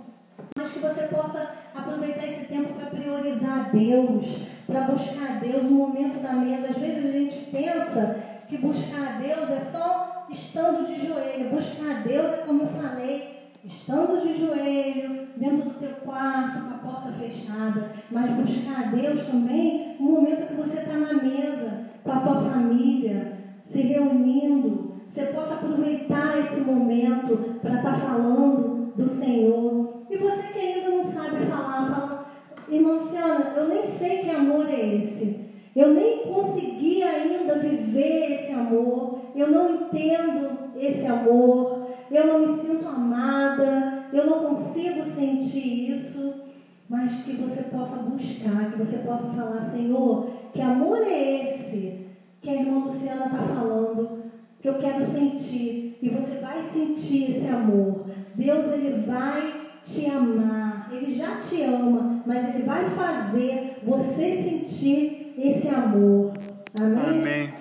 [0.56, 5.70] Mas que você possa aproveitar esse tempo para priorizar Deus para buscar a Deus no
[5.70, 6.68] momento da mesa.
[6.70, 8.16] Às vezes a gente pensa
[8.48, 11.50] que buscar a Deus é só estando de joelho.
[11.50, 16.74] Buscar a Deus é como eu falei, estando de joelho, dentro do teu quarto, com
[16.74, 17.92] a porta fechada.
[18.10, 22.40] Mas buscar a Deus também no momento que você está na mesa, com a tua
[22.40, 24.92] família, se reunindo.
[25.10, 29.81] Você possa aproveitar esse momento para estar tá falando do Senhor.
[30.12, 32.32] E você que ainda não sabe falar, fala,
[32.68, 35.46] Irmã Luciana, eu nem sei que amor é esse.
[35.74, 39.20] Eu nem consegui ainda viver esse amor.
[39.34, 41.86] Eu não entendo esse amor.
[42.10, 44.04] Eu não me sinto amada.
[44.12, 46.42] Eu não consigo sentir isso.
[46.90, 52.06] Mas que você possa buscar, que você possa falar, Senhor, que amor é esse
[52.42, 54.24] que a irmã Luciana está falando,
[54.60, 55.96] que eu quero sentir.
[56.02, 58.04] E você vai sentir esse amor.
[58.34, 65.34] Deus, Ele vai te amar, Ele já te ama, mas Ele vai fazer você sentir
[65.38, 66.32] esse amor.
[66.78, 67.20] Amém?
[67.20, 67.54] Amém.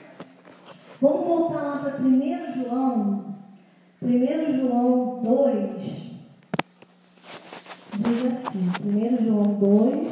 [1.02, 3.36] Vamos voltar lá para 1 João.
[4.02, 6.02] 1 João 2.
[7.94, 10.08] Diz assim, 1 João 2,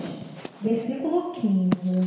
[0.62, 2.02] versículo 15.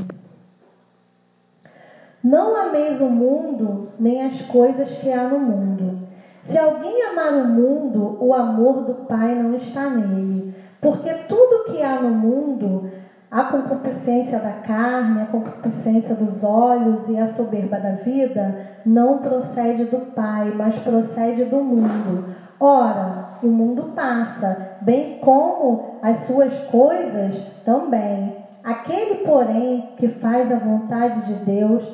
[2.23, 6.02] Não ameis o mundo, nem as coisas que há no mundo.
[6.43, 10.55] Se alguém amar o mundo, o amor do Pai não está nele.
[10.81, 12.91] Porque tudo que há no mundo,
[13.31, 19.85] a concupiscência da carne, a concupiscência dos olhos e a soberba da vida, não procede
[19.85, 22.35] do Pai, mas procede do mundo.
[22.59, 28.37] Ora, o mundo passa, bem como as suas coisas também.
[28.65, 31.85] Aquele, porém, que faz a vontade de Deus,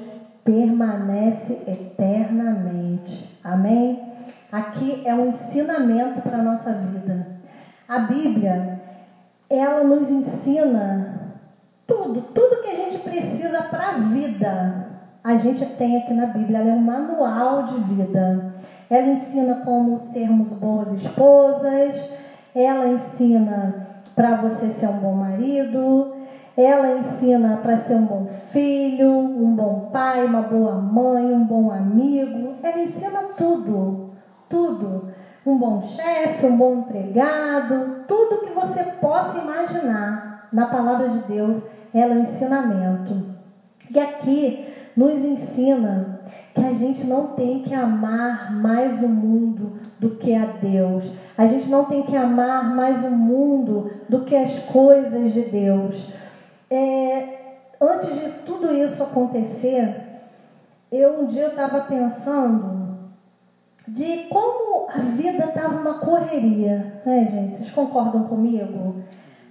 [0.43, 3.39] permanece eternamente.
[3.45, 4.08] Amém?
[4.51, 7.27] Aqui é um ensinamento para a nossa vida.
[7.87, 8.81] A Bíblia,
[9.51, 11.35] ela nos ensina
[11.87, 14.87] tudo, tudo que a gente precisa para a vida.
[15.23, 18.55] A gente tem aqui na Bíblia, ela é um manual de vida.
[18.89, 22.11] Ela ensina como sermos boas esposas,
[22.55, 26.15] ela ensina para você ser um bom marido,
[26.57, 31.71] ela ensina para ser um bom filho, um bom pai, uma boa mãe, um bom
[31.71, 32.55] amigo.
[32.63, 34.08] Ela ensina tudo,
[34.49, 35.13] tudo.
[35.47, 41.65] Um bom chefe, um bom empregado, tudo que você possa imaginar na palavra de Deus,
[41.95, 43.25] ela é um ensinamento.
[43.91, 46.21] E aqui nos ensina
[46.55, 51.11] que a gente não tem que amar mais o mundo do que a Deus.
[51.37, 56.11] A gente não tem que amar mais o mundo do que as coisas de Deus.
[56.71, 57.39] É,
[57.81, 59.95] antes de tudo isso acontecer,
[60.91, 62.78] eu um dia estava pensando
[63.88, 67.57] de como a vida estava uma correria, né, gente?
[67.57, 69.03] Vocês concordam comigo?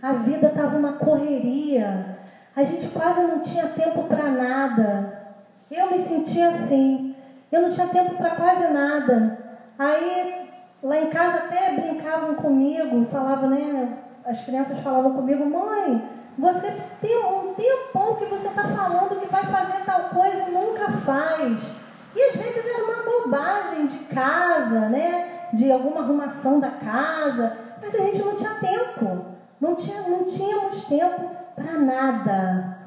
[0.01, 2.17] A vida estava uma correria.
[2.55, 5.27] A gente quase não tinha tempo para nada.
[5.71, 7.15] Eu me sentia assim.
[7.51, 9.37] Eu não tinha tempo para quase nada.
[9.77, 10.49] Aí,
[10.83, 13.97] lá em casa até brincavam comigo, falavam, né?
[14.25, 16.03] As crianças falavam comigo, mãe,
[16.37, 20.91] você tem um tempão que você está falando que vai fazer tal coisa e nunca
[20.91, 21.86] faz.
[22.17, 25.49] E às vezes era uma bobagem de casa, né?
[25.53, 27.55] De alguma arrumação da casa.
[27.79, 29.25] Mas a gente não tinha tempo.
[29.61, 32.77] Não, tinha, não tínhamos tempo para nada.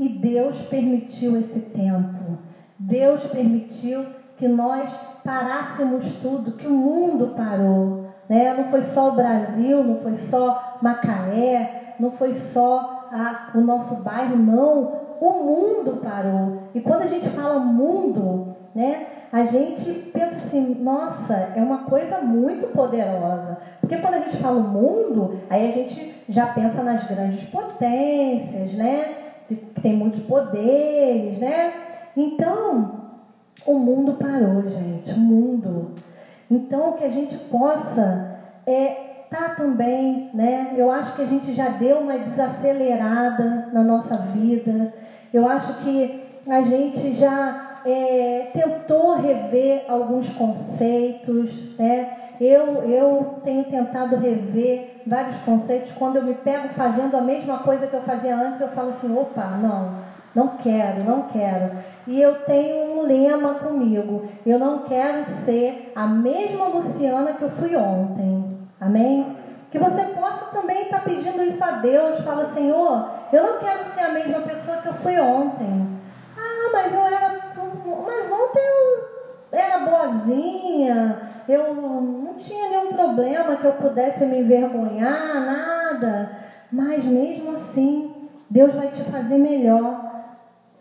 [0.00, 2.38] E Deus permitiu esse tempo.
[2.78, 4.06] Deus permitiu
[4.38, 4.90] que nós
[5.22, 8.06] parássemos tudo, que o mundo parou.
[8.26, 8.54] Né?
[8.54, 13.96] Não foi só o Brasil, não foi só Macaé, não foi só a, o nosso
[13.96, 15.05] bairro, não.
[15.20, 16.62] O mundo parou.
[16.74, 22.18] E quando a gente fala mundo, né, a gente pensa assim, nossa, é uma coisa
[22.18, 23.58] muito poderosa.
[23.80, 28.74] Porque quando a gente fala o mundo, aí a gente já pensa nas grandes potências,
[28.74, 29.14] né?
[29.48, 31.72] Que, tem muitos poderes, né?
[32.16, 33.02] Então,
[33.66, 35.92] o mundo parou, gente, o mundo.
[36.50, 40.74] Então, que a gente possa é, tá também, né?
[40.76, 44.92] Eu acho que a gente já deu uma desacelerada na nossa vida.
[45.36, 46.18] Eu acho que
[46.48, 52.10] a gente já é, tentou rever alguns conceitos, né?
[52.40, 55.92] Eu, eu tenho tentado rever vários conceitos.
[55.92, 59.14] Quando eu me pego fazendo a mesma coisa que eu fazia antes, eu falo assim:
[59.14, 59.96] opa, não,
[60.34, 61.72] não quero, não quero.
[62.06, 67.50] E eu tenho um lema comigo: eu não quero ser a mesma Luciana que eu
[67.50, 68.56] fui ontem.
[68.80, 69.36] Amém?
[69.70, 72.20] Que você possa também estar pedindo isso a Deus.
[72.20, 76.00] Fala, Senhor, eu não quero ser a mesma pessoa que eu fui ontem.
[76.36, 77.36] Ah, mas eu era.
[78.06, 79.08] Mas ontem eu
[79.52, 86.30] era boazinha, eu não tinha nenhum problema que eu pudesse me envergonhar, nada.
[86.70, 88.14] Mas mesmo assim,
[88.50, 90.04] Deus vai te fazer melhor.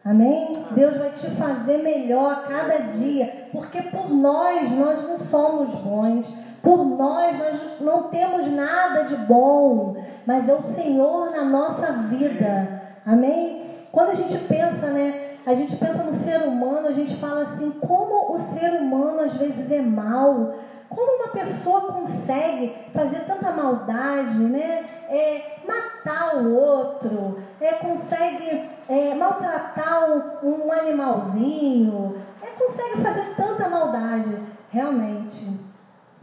[0.04, 0.52] Amém?
[0.72, 6.28] Deus vai te fazer melhor a cada dia, porque por nós, nós não somos bons.
[6.66, 12.82] Por nós, nós não temos nada de bom, mas é o Senhor na nossa vida.
[13.06, 13.62] Amém?
[13.92, 15.36] Quando a gente pensa, né?
[15.46, 19.36] A gente pensa no ser humano, a gente fala assim, como o ser humano às
[19.36, 20.56] vezes é mal.
[20.90, 24.86] Como uma pessoa consegue fazer tanta maldade, né?
[25.08, 30.10] É, matar o outro, é, consegue é, maltratar
[30.44, 34.36] um, um animalzinho, é, consegue fazer tanta maldade.
[34.72, 35.65] Realmente,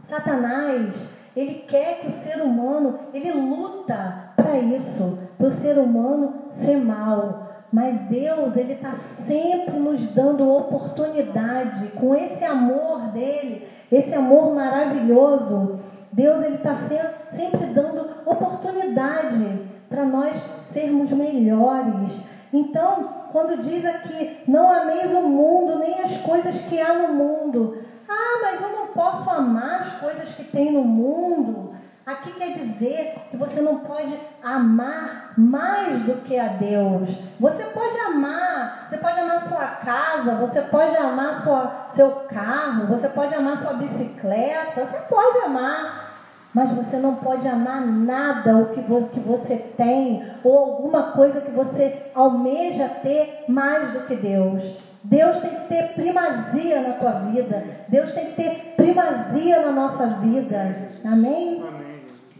[0.03, 6.45] Satanás, ele quer que o ser humano, ele luta para isso, para o ser humano
[6.49, 7.49] ser mal.
[7.71, 15.79] Mas Deus, ele está sempre nos dando oportunidade, com esse amor dele, esse amor maravilhoso.
[16.11, 20.35] Deus, ele está sempre dando oportunidade para nós
[20.71, 22.19] sermos melhores.
[22.53, 27.77] Então, quando diz aqui, não ameis o mundo, nem as coisas que há no mundo.
[28.07, 31.73] Ah, mas eu não posso amar as coisas que tem no mundo.
[32.05, 37.17] Aqui quer dizer que você não pode amar mais do que a Deus.
[37.39, 43.07] Você pode amar, você pode amar sua casa, você pode amar sua, seu carro, você
[43.07, 46.11] pode amar sua bicicleta, você pode amar.
[46.53, 51.51] Mas você não pode amar nada o que, que você tem ou alguma coisa que
[51.51, 54.92] você almeja ter mais do que Deus.
[55.03, 57.63] Deus tem que ter primazia na tua vida.
[57.89, 60.89] Deus tem que ter primazia na nossa vida.
[61.03, 61.61] Amém?
[61.61, 61.83] Amém?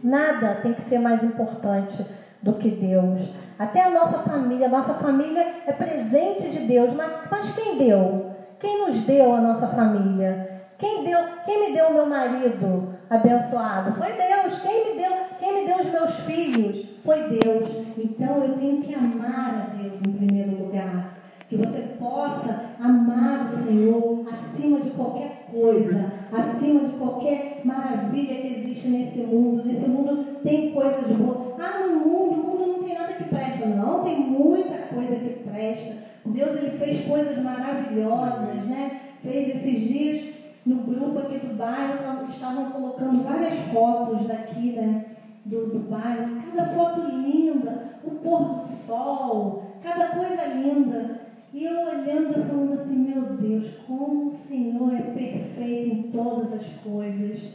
[0.02, 2.04] Nada tem que ser mais importante
[2.42, 3.30] do que Deus.
[3.58, 4.66] Até a nossa família.
[4.66, 6.94] A nossa família é presente de Deus.
[6.94, 8.30] Mas, mas quem deu?
[8.58, 10.62] Quem nos deu a nossa família?
[10.78, 13.92] Quem, deu, quem me deu o meu marido abençoado?
[13.92, 14.58] Foi Deus.
[14.60, 16.86] Quem me deu, quem me deu os meus filhos?
[17.04, 17.68] Foi Deus.
[17.98, 21.23] Então eu tenho que amar a Deus em primeiro lugar.
[21.54, 28.54] Que você possa amar o Senhor acima de qualquer coisa, acima de qualquer maravilha que
[28.56, 29.64] existe nesse mundo.
[29.64, 31.54] Nesse mundo tem coisas boas.
[31.60, 33.66] Ah, no mundo, o mundo não tem nada que presta.
[33.66, 35.94] Não, tem muita coisa que presta.
[36.26, 39.00] Deus ele fez coisas maravilhosas, né?
[39.22, 40.34] Fez esses dias
[40.66, 45.04] no grupo aqui do bairro, estavam colocando várias fotos daqui, né?
[45.44, 51.23] Do, do bairro, cada foto linda, o pôr do sol, cada coisa linda.
[51.54, 56.52] E eu olhando e falando assim, meu Deus, como o Senhor é perfeito em todas
[56.52, 57.52] as coisas.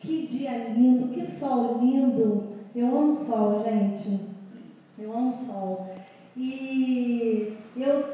[0.00, 2.44] Que dia lindo, que sol lindo.
[2.74, 4.20] Eu amo sol, gente.
[4.98, 5.86] Eu amo sol.
[6.34, 8.04] E eu,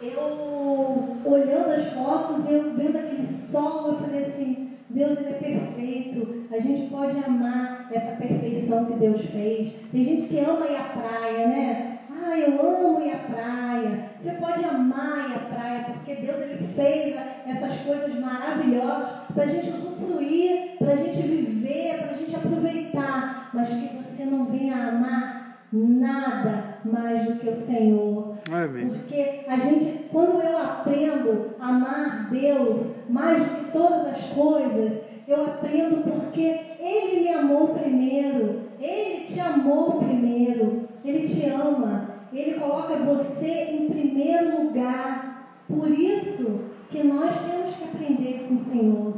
[0.00, 6.44] eu olhando as fotos, eu vendo aquele sol, eu falei assim, Deus ele é perfeito.
[6.52, 9.72] A gente pode amar essa perfeição que Deus fez.
[9.90, 11.91] Tem gente que ama ir à praia, né?
[12.32, 14.06] Ah, eu amo ir à praia.
[14.18, 17.14] Você pode amar ir à praia, porque Deus ele fez
[17.46, 23.50] essas coisas maravilhosas para a gente usufruir, para a gente viver, para a gente aproveitar.
[23.52, 28.38] Mas que você não venha amar nada mais do que o Senhor.
[28.50, 28.88] Amém.
[28.88, 35.02] Porque a gente, quando eu aprendo a amar Deus mais do que todas as coisas,
[35.28, 38.62] eu aprendo porque Ele me amou primeiro.
[38.80, 40.88] Ele te amou primeiro.
[41.04, 42.11] Ele te ama.
[42.32, 45.62] Ele coloca você em primeiro lugar.
[45.68, 49.14] Por isso que nós temos que aprender com o Senhor.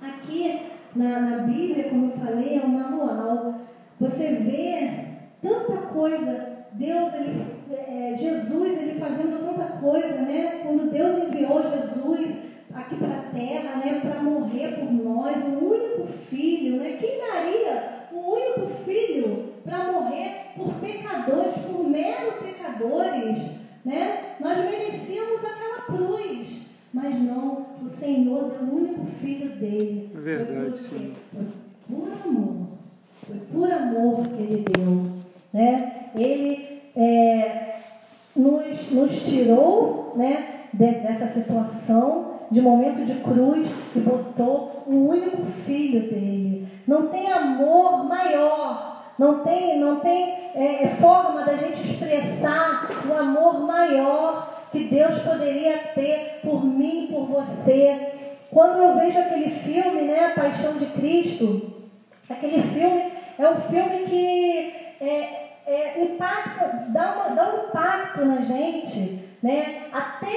[0.00, 0.60] Aqui
[0.94, 3.54] na, na Bíblia, como eu falei, é um manual.
[4.00, 5.08] Você vê
[5.42, 6.58] tanta coisa.
[6.72, 10.60] Deus, ele, é, Jesus, ele fazendo tanta coisa, né?
[10.64, 12.38] Quando Deus enviou Jesus
[12.72, 14.00] aqui para a terra, né?
[14.00, 16.98] Para morrer por nós, o único filho, né?
[17.00, 23.50] Quem daria o único filho para morrer por pecadores, por mero pecadores,
[23.84, 24.34] né?
[24.40, 26.62] Nós merecíamos aquela cruz,
[26.92, 30.10] mas não, o Senhor deu o único filho dele.
[30.14, 31.14] É verdade, sim.
[31.32, 31.46] Foi
[31.88, 32.66] por amor,
[33.26, 35.10] foi por amor que ele deu,
[35.52, 36.10] né?
[36.14, 37.76] Ele é,
[38.34, 40.54] nos, nos tirou, né?
[40.72, 46.68] dessa situação de momento de cruz e botou o único filho dele.
[46.86, 53.60] Não tem amor maior, não tem, não tem é, forma da gente expressar o amor
[53.66, 58.12] maior que Deus poderia ter por mim, por você.
[58.50, 61.88] Quando eu vejo aquele filme, né, A Paixão de Cristo,
[62.28, 68.40] aquele filme é um filme que é, é, impacta, dá, uma, dá um impacto na
[68.42, 69.82] gente, né?
[69.92, 70.32] Até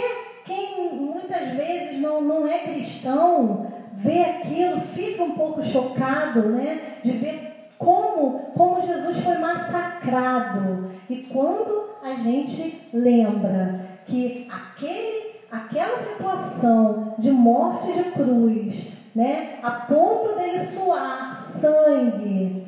[0.45, 6.97] quem muitas vezes não, não é cristão vê aquilo, fica um pouco chocado, né?
[7.03, 7.50] De ver
[7.82, 10.91] como, como Jesus foi massacrado.
[11.09, 19.59] E quando a gente lembra que aquele, aquela situação de morte de cruz, né?
[19.63, 22.67] A ponto dele suar sangue,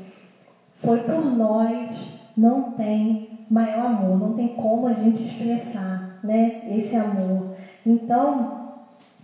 [0.77, 6.63] foi por nós, não tem maior amor, não tem como a gente expressar, né?
[6.69, 7.55] Esse amor.
[7.85, 8.79] Então,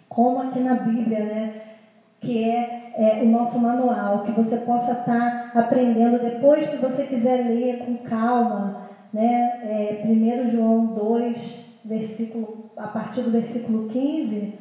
[0.07, 1.61] como aqui na Bíblia, né?
[2.21, 7.03] Que é, é o nosso manual, que você possa estar tá aprendendo depois, se você
[7.03, 9.61] quiser ler com calma, né?
[9.63, 11.37] É, 1 João 2,
[11.85, 14.53] versículo, a partir do versículo 15,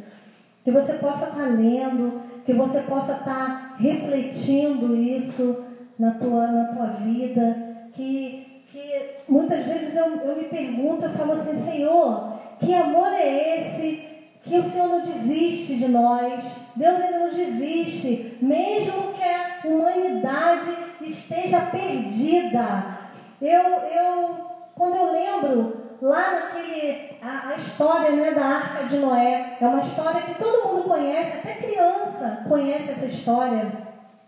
[0.62, 5.64] que você possa estar tá lendo, que você possa estar tá refletindo isso
[5.99, 7.57] na tua, na tua vida,
[7.93, 13.59] que, que muitas vezes eu, eu me pergunto, eu falo assim, Senhor, que amor é
[13.59, 14.08] esse
[14.49, 16.44] que o Senhor não desiste de nós?
[16.74, 20.70] Deus ele não desiste, mesmo que a humanidade
[21.01, 22.99] esteja perdida.
[23.40, 29.57] Eu, eu quando eu lembro lá naquele a, a, história né, da Arca de Noé,
[29.61, 33.72] é uma história que todo mundo conhece, até criança conhece essa história.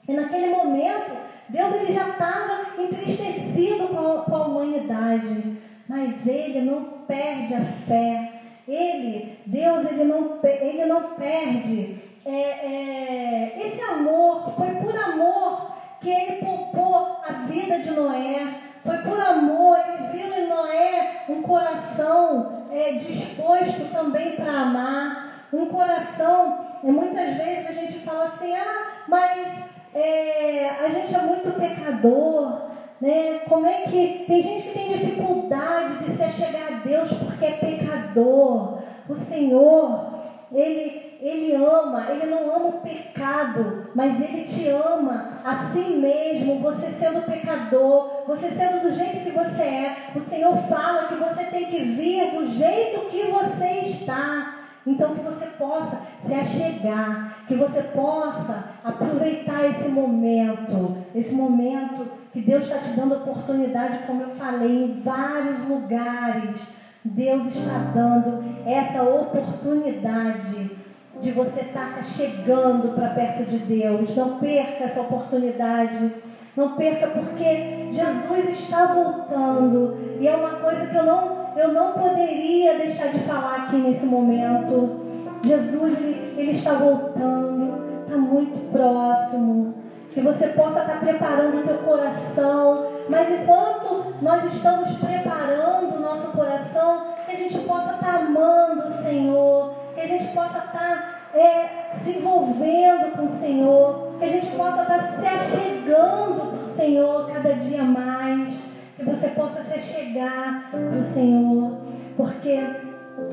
[0.08, 1.16] E naquele momento,
[1.48, 5.60] Deus ele já estava entristecido com a, com a humanidade
[5.90, 8.29] mas ele não perde a fé.
[8.70, 16.08] Ele, Deus, ele não, ele não perde é, é, esse amor, foi por amor que
[16.08, 18.60] ele poupou a vida de Noé.
[18.84, 25.66] Foi por amor, ele viu em Noé um coração é, disposto também para amar, um
[25.66, 26.66] coração.
[26.82, 29.64] E muitas vezes a gente fala assim, ah, mas
[29.94, 32.70] é, a gente é muito pecador,
[33.00, 33.40] né?
[33.48, 37.52] Como é que tem gente que tem dificuldade de se chegar a Deus porque é
[37.52, 38.78] pecador?
[39.08, 40.20] O Senhor,
[40.52, 46.86] ele ele ama, ele não ama o pecado, mas ele te ama assim mesmo, você
[46.98, 49.96] sendo pecador, você sendo do jeito que você é.
[50.16, 54.56] O Senhor fala que você tem que vir do jeito que você está.
[54.86, 62.40] Então que você possa se achegar, que você possa aproveitar esse momento, esse momento que
[62.40, 69.02] Deus está te dando oportunidade, como eu falei, em vários lugares Deus está dando essa
[69.02, 70.70] oportunidade
[71.18, 74.14] de você estar se chegando para perto de Deus.
[74.14, 76.12] Não perca essa oportunidade.
[76.54, 79.96] Não perca porque Jesus está voltando.
[80.20, 84.04] E é uma coisa que eu não, eu não poderia deixar de falar aqui nesse
[84.04, 85.00] momento.
[85.42, 88.02] Jesus, ele, ele está voltando.
[88.02, 89.74] Está muito próximo.
[90.10, 92.88] Que você possa estar preparando o teu coração.
[93.08, 99.02] Mas enquanto nós estamos preparando o nosso coração, que a gente possa estar amando o
[99.02, 104.50] Senhor, que a gente possa estar é, se envolvendo com o Senhor, que a gente
[104.56, 108.54] possa estar se achegando para o Senhor cada dia mais,
[108.96, 111.78] que você possa se achegar para o Senhor,
[112.16, 112.58] porque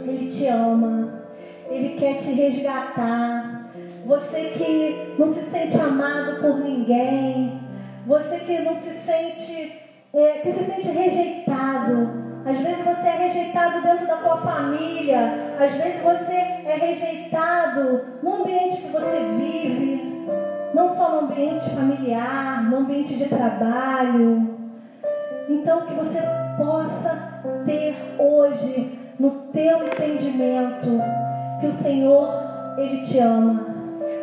[0.05, 1.23] Ele te ama,
[1.69, 3.56] Ele quer te resgatar.
[4.07, 7.59] Você que não se sente amado por ninguém,
[8.05, 9.81] você que não se sente,
[10.13, 12.25] é, que se sente rejeitado.
[12.45, 18.35] Às vezes você é rejeitado dentro da tua família, às vezes você é rejeitado no
[18.35, 20.25] ambiente que você vive,
[20.73, 24.55] não só no ambiente familiar, no ambiente de trabalho.
[25.49, 26.21] Então que você
[26.57, 31.01] possa ter hoje no teu entendimento
[31.59, 32.29] que o Senhor
[32.77, 33.76] ele te ama.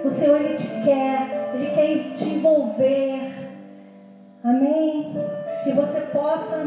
[0.04, 3.32] O Senhor ele te quer, ele quer te envolver.
[4.44, 5.16] Amém?
[5.64, 6.66] Que você possa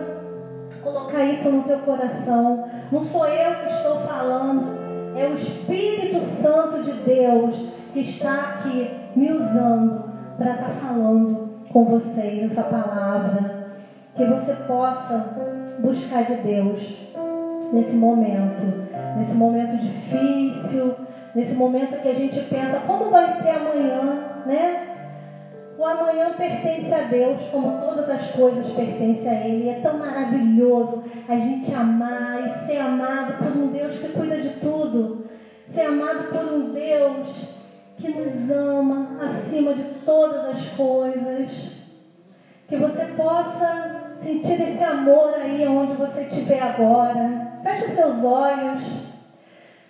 [0.81, 2.67] colocar isso no teu coração.
[2.91, 7.55] Não sou eu que estou falando, é o Espírito Santo de Deus
[7.93, 10.03] que está aqui me usando
[10.37, 13.67] para estar falando com vocês essa palavra.
[14.15, 15.35] Que você possa
[15.79, 16.97] buscar de Deus
[17.71, 21.06] nesse momento, nesse momento difícil,
[21.37, 24.87] nesse momento que a gente pensa como vai ser amanhã, né?
[25.77, 29.69] O amanhã pertence a Deus, como todas as coisas pertencem a Ele.
[29.69, 34.49] É tão maravilhoso a gente amar e ser amado por um Deus que cuida de
[34.59, 35.27] tudo.
[35.67, 37.49] Ser amado por um Deus
[37.97, 41.71] que nos ama acima de todas as coisas.
[42.67, 47.59] Que você possa sentir esse amor aí onde você estiver agora.
[47.61, 49.06] Feche seus olhos.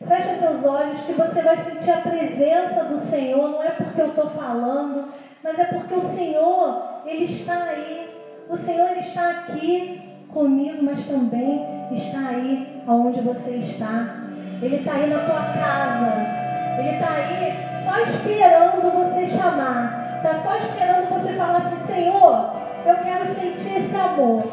[0.06, 3.50] Feche seus olhos que você vai sentir a presença do Senhor.
[3.50, 5.12] Não é porque eu estou falando
[5.48, 8.10] mas é porque o Senhor, Ele está aí.
[8.50, 10.02] O Senhor ele está aqui
[10.34, 14.26] comigo, mas também está aí aonde você está.
[14.62, 16.80] Ele está aí na tua casa.
[16.80, 17.54] Ele está aí
[17.86, 20.18] só esperando você chamar.
[20.18, 22.54] Está só esperando você falar assim, Senhor,
[22.86, 24.44] eu quero sentir esse amor.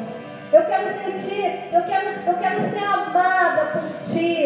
[0.54, 4.44] Eu quero sentir, eu quero, eu quero ser amada por ti.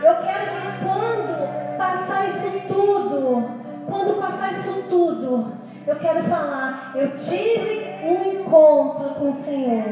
[0.00, 3.50] Eu quero que quando passar isso tudo,
[3.90, 5.54] quando passar isso tudo,
[5.84, 9.82] eu quero falar, eu tive um encontro com o Senhor.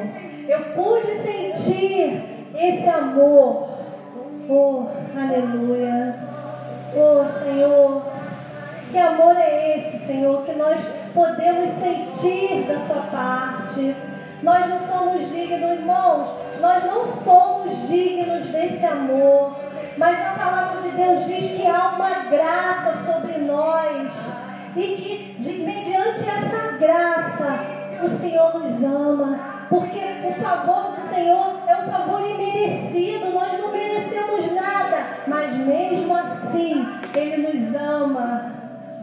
[0.46, 3.68] Eu pude sentir esse amor.
[4.48, 4.86] Oh,
[5.18, 6.14] aleluia.
[6.94, 8.02] Oh, Senhor,
[8.92, 10.78] que amor é esse, Senhor, que nós
[11.12, 14.15] podemos sentir da sua parte.
[14.42, 16.28] Nós não somos dignos, irmãos,
[16.60, 19.56] nós não somos dignos desse amor.
[19.96, 24.12] Mas a palavra de Deus diz que há uma graça sobre nós.
[24.76, 31.60] E que de, mediante essa graça o Senhor nos ama, porque o favor do Senhor
[31.66, 38.52] é um favor imerecido, nós não merecemos nada, mas mesmo assim Ele nos ama.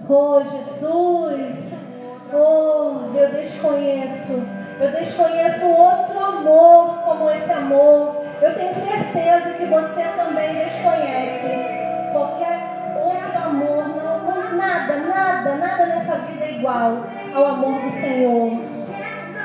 [0.07, 1.85] Oh Jesus,
[2.31, 4.43] oh eu desconheço,
[4.79, 8.23] eu desconheço outro amor como esse amor.
[8.41, 12.59] Eu tenho certeza que você também desconhece qualquer
[12.95, 14.23] outro amor, não
[14.55, 17.03] nada, nada, nada nessa vida é igual
[17.33, 18.59] ao amor do Senhor.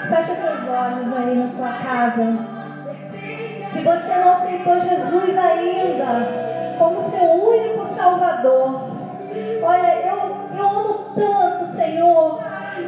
[0.08, 2.58] Feche seus olhos aí na sua casa.
[3.72, 8.90] Se você não aceitou Jesus ainda como seu único Salvador,
[9.62, 12.40] olha, eu, eu amo tanto, Senhor,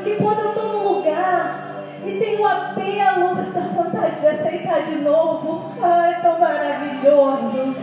[0.03, 1.70] que quando eu estou num lugar
[2.21, 5.73] tem o apelo da vontade de aceitar de novo.
[5.83, 7.75] Ah, é tão maravilhoso.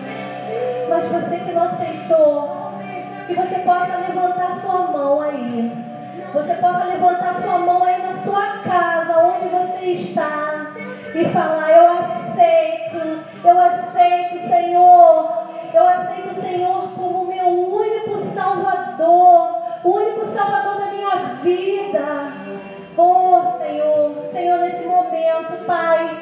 [0.87, 2.71] Mas você que não aceitou,
[3.25, 5.85] que você possa levantar sua mão aí.
[6.33, 10.67] Você possa levantar sua mão aí na sua casa, onde você está,
[11.15, 15.47] e falar: Eu aceito, eu aceito, Senhor.
[15.73, 22.46] Eu aceito o Senhor como meu único Salvador, o único Salvador da minha vida.
[22.97, 24.25] Senhor.
[24.31, 26.17] Senhor, nesse momento, Pai,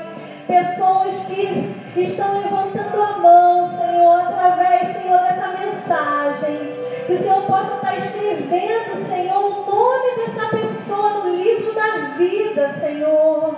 [0.45, 6.75] pessoas que estão levantando a mão, Senhor, através, Senhor, dessa mensagem.
[7.07, 12.75] Que o Senhor possa estar escrevendo, Senhor, o nome dessa pessoa no livro da vida,
[12.79, 13.55] Senhor.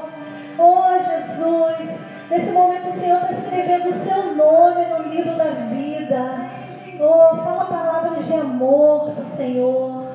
[0.59, 1.99] Oh, Jesus,
[2.29, 6.51] nesse momento o Senhor está escrevendo o seu nome no livro da vida.
[6.99, 10.07] Oh, fala palavras de amor, Senhor.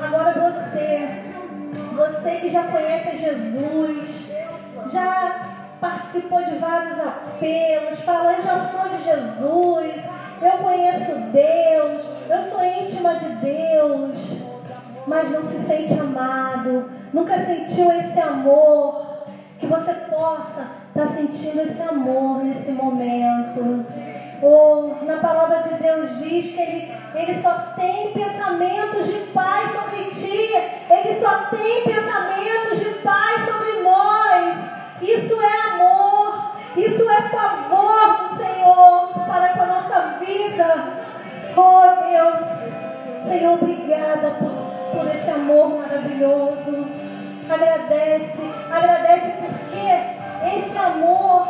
[0.00, 1.03] Agora você,
[1.94, 4.30] você que já conhece Jesus,
[4.92, 10.04] já participou de vários apelos, fala, eu já sou de Jesus,
[10.42, 14.42] eu conheço Deus, eu sou íntima de Deus,
[15.06, 19.24] mas não se sente amado, nunca sentiu esse amor,
[19.58, 23.84] que você possa estar tá sentindo esse amor nesse momento.
[24.44, 30.04] Ou na palavra de Deus diz que ele, ele só tem pensamentos de paz sobre
[30.10, 30.54] ti,
[30.90, 34.58] ele só tem pensamentos de paz sobre nós.
[35.00, 40.92] Isso é amor, isso é favor do Senhor para com a nossa vida.
[41.56, 44.50] Oh Deus, Senhor, obrigada por,
[44.92, 46.86] por esse amor maravilhoso.
[47.48, 51.48] Agradece, agradece porque esse amor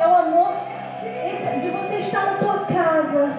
[0.00, 0.66] é o amor
[1.60, 3.32] de você estar na tua casa,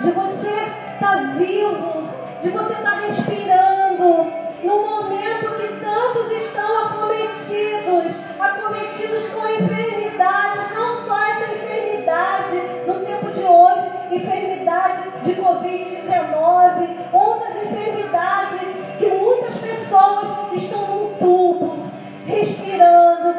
[0.00, 2.08] de você estar tá vivo,
[2.42, 11.06] de você estar tá respirando, no momento que tantos estão acometidos, acometidos com enfermidades, não
[11.06, 12.56] só essa enfermidade
[12.86, 18.60] no tempo de hoje, enfermidade de Covid-19, outras enfermidades
[18.98, 21.76] que muitas pessoas estão num tubo,
[22.26, 23.34] respirando,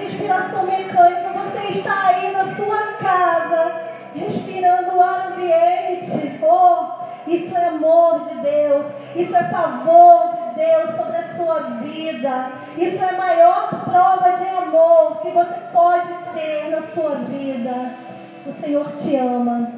[0.00, 1.30] respiração mecânica.
[1.34, 3.89] Você está aí na sua casa,
[4.70, 6.38] respirando o ambiente.
[6.42, 12.52] Oh, isso é amor de Deus, isso é favor de Deus sobre a sua vida.
[12.76, 17.92] Isso é a maior prova de amor que você pode ter na sua vida.
[18.46, 19.70] O Senhor te ama.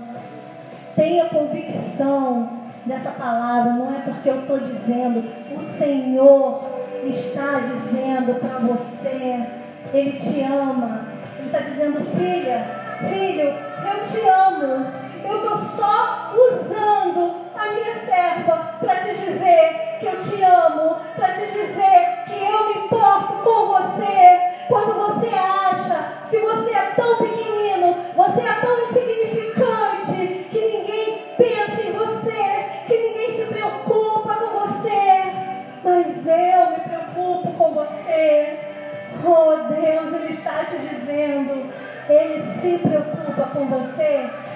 [0.95, 5.25] Tenha convicção dessa palavra, não é porque eu estou dizendo,
[5.57, 6.65] o Senhor
[7.05, 9.47] está dizendo para você,
[9.95, 11.07] Ele te ama.
[11.39, 12.67] Ele está dizendo, filha,
[13.09, 13.72] filho,
[14.03, 14.87] eu te amo.
[15.25, 21.33] Eu estou só usando a minha serva para te dizer que eu te amo, para
[21.35, 24.53] te dizer que eu me importo com você.
[24.67, 25.29] Quando você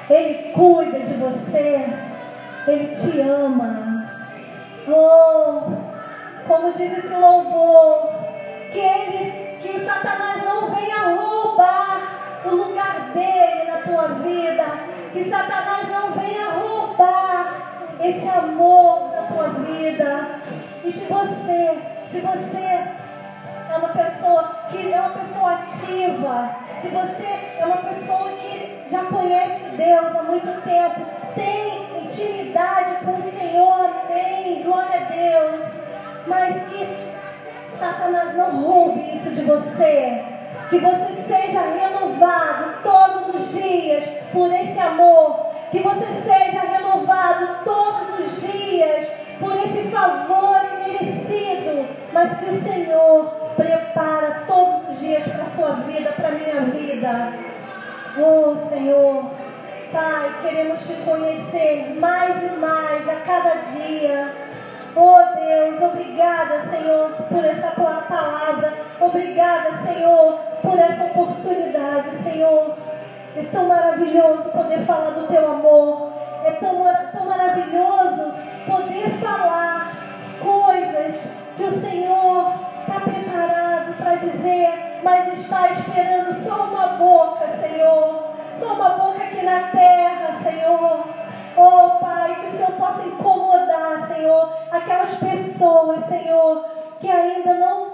[0.09, 1.89] Ele cuida de você,
[2.69, 4.07] Ele te ama.
[4.89, 5.63] Oh,
[6.47, 8.13] como diz esse louvor,
[8.73, 14.65] que Ele, que Satanás não venha roubar o lugar dele na tua vida,
[15.13, 20.41] que Satanás não venha roubar esse amor da tua vida.
[20.85, 21.83] E se você,
[22.13, 22.97] se você
[23.69, 28.56] é uma pessoa que é uma pessoa ativa, se você é uma pessoa que
[29.07, 35.67] conhece Deus há muito tempo, tem intimidade com o Senhor, amém, glória a Deus,
[36.27, 36.87] mas que
[37.79, 40.25] Satanás não roube isso de você,
[40.71, 48.21] que você seja renovado todos os dias por esse amor, que você seja renovado todos
[48.21, 53.25] os dias por esse favor imerecido, mas que o Senhor
[53.57, 57.56] prepara todos os dias para a sua vida, para a minha vida.
[58.19, 59.31] Oh Senhor,
[59.93, 64.33] Pai, queremos te conhecer mais e mais a cada dia.
[64.97, 68.73] Oh Deus, obrigada, Senhor, por essa palavra.
[68.99, 72.75] Obrigada, Senhor, por essa oportunidade, Senhor.
[73.37, 76.13] É tão maravilhoso poder falar do teu amor.
[76.47, 78.33] É tão, tão maravilhoso
[78.67, 79.93] poder falar
[80.41, 83.66] coisas que o Senhor está preparado
[83.97, 88.27] para dizer, mas está esperando só uma boca, Senhor.
[88.59, 91.05] Só uma boca aqui na terra, Senhor.
[91.57, 96.67] Oh, Pai, que o Senhor possa incomodar, Senhor, aquelas pessoas, Senhor,
[97.01, 97.91] que ainda não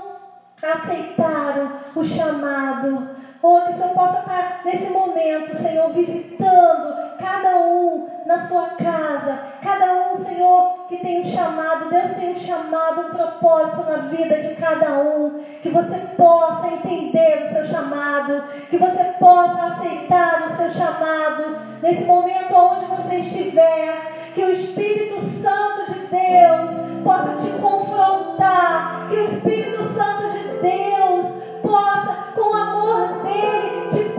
[0.63, 3.09] aceitaram o chamado.
[3.43, 9.39] Oh, que o Senhor possa estar nesse momento, Senhor, visitando cada um na sua casa,
[9.63, 11.89] cada um, Senhor, que tem um chamado.
[11.89, 15.41] Deus tem um chamado, um propósito na vida de cada um.
[15.63, 22.05] Que você possa entender o seu chamado, que você possa aceitar o seu chamado nesse
[22.05, 24.13] momento onde você estiver.
[24.35, 31.27] Que o Espírito Santo de Deus possa te confrontar, que o Espírito Santo de Deus
[31.63, 34.11] possa, com o amor dele, te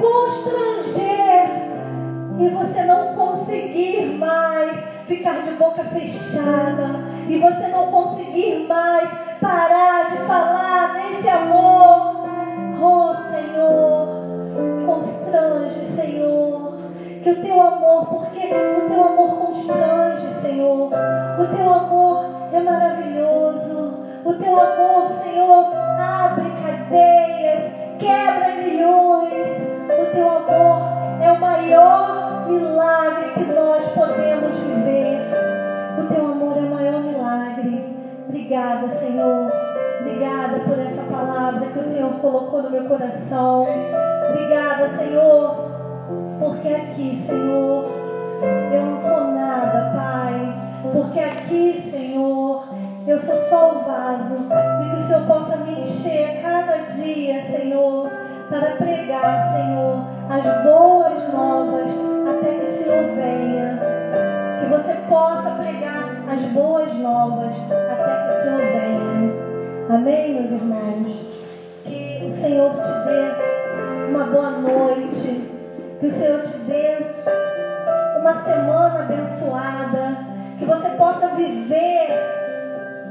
[2.39, 7.03] e você não conseguir mais ficar de boca fechada.
[7.29, 9.09] E você não conseguir mais
[9.39, 12.23] parar de falar nesse amor.
[12.81, 14.07] Oh Senhor,
[14.85, 16.79] constrange, Senhor,
[17.23, 20.91] que o teu amor, porque o teu amor constrange, Senhor,
[21.39, 25.72] o teu amor é maravilhoso, o teu amor, Senhor,
[42.03, 43.65] Senhor colocou no meu coração.
[44.29, 45.55] Obrigada, Senhor,
[46.37, 47.91] porque aqui, Senhor,
[48.73, 50.53] eu não sou nada, Pai.
[50.91, 52.67] Porque aqui, Senhor,
[53.07, 54.47] eu sou só o vaso.
[54.83, 58.11] E que o Senhor possa me encher cada dia, Senhor,
[58.49, 61.91] para pregar, Senhor, as boas novas
[62.29, 63.79] até que o Senhor venha.
[64.59, 69.43] Que você possa pregar as boas novas até que o Senhor venha.
[69.89, 71.42] Amém, meus irmãos?
[71.83, 75.49] Que o Senhor te dê uma boa noite.
[75.99, 76.97] Que o Senhor te dê
[78.19, 80.17] uma semana abençoada.
[80.57, 82.07] Que você possa viver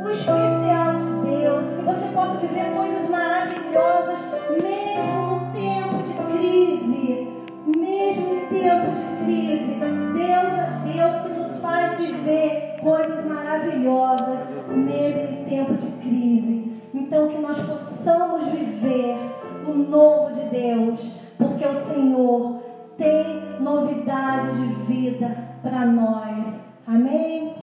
[0.03, 1.66] o especial de Deus.
[1.77, 4.20] Que você possa viver coisas maravilhosas,
[4.51, 7.29] mesmo no tempo de crise.
[7.66, 9.75] Mesmo em tempo de crise.
[10.14, 16.72] Deus é Deus que nos faz viver coisas maravilhosas, mesmo em tempo de crise.
[16.95, 19.16] Então, que nós possamos viver
[19.66, 22.61] o novo de Deus, porque o Senhor
[22.99, 26.61] tem novidade de vida para nós.
[26.86, 27.43] Amém?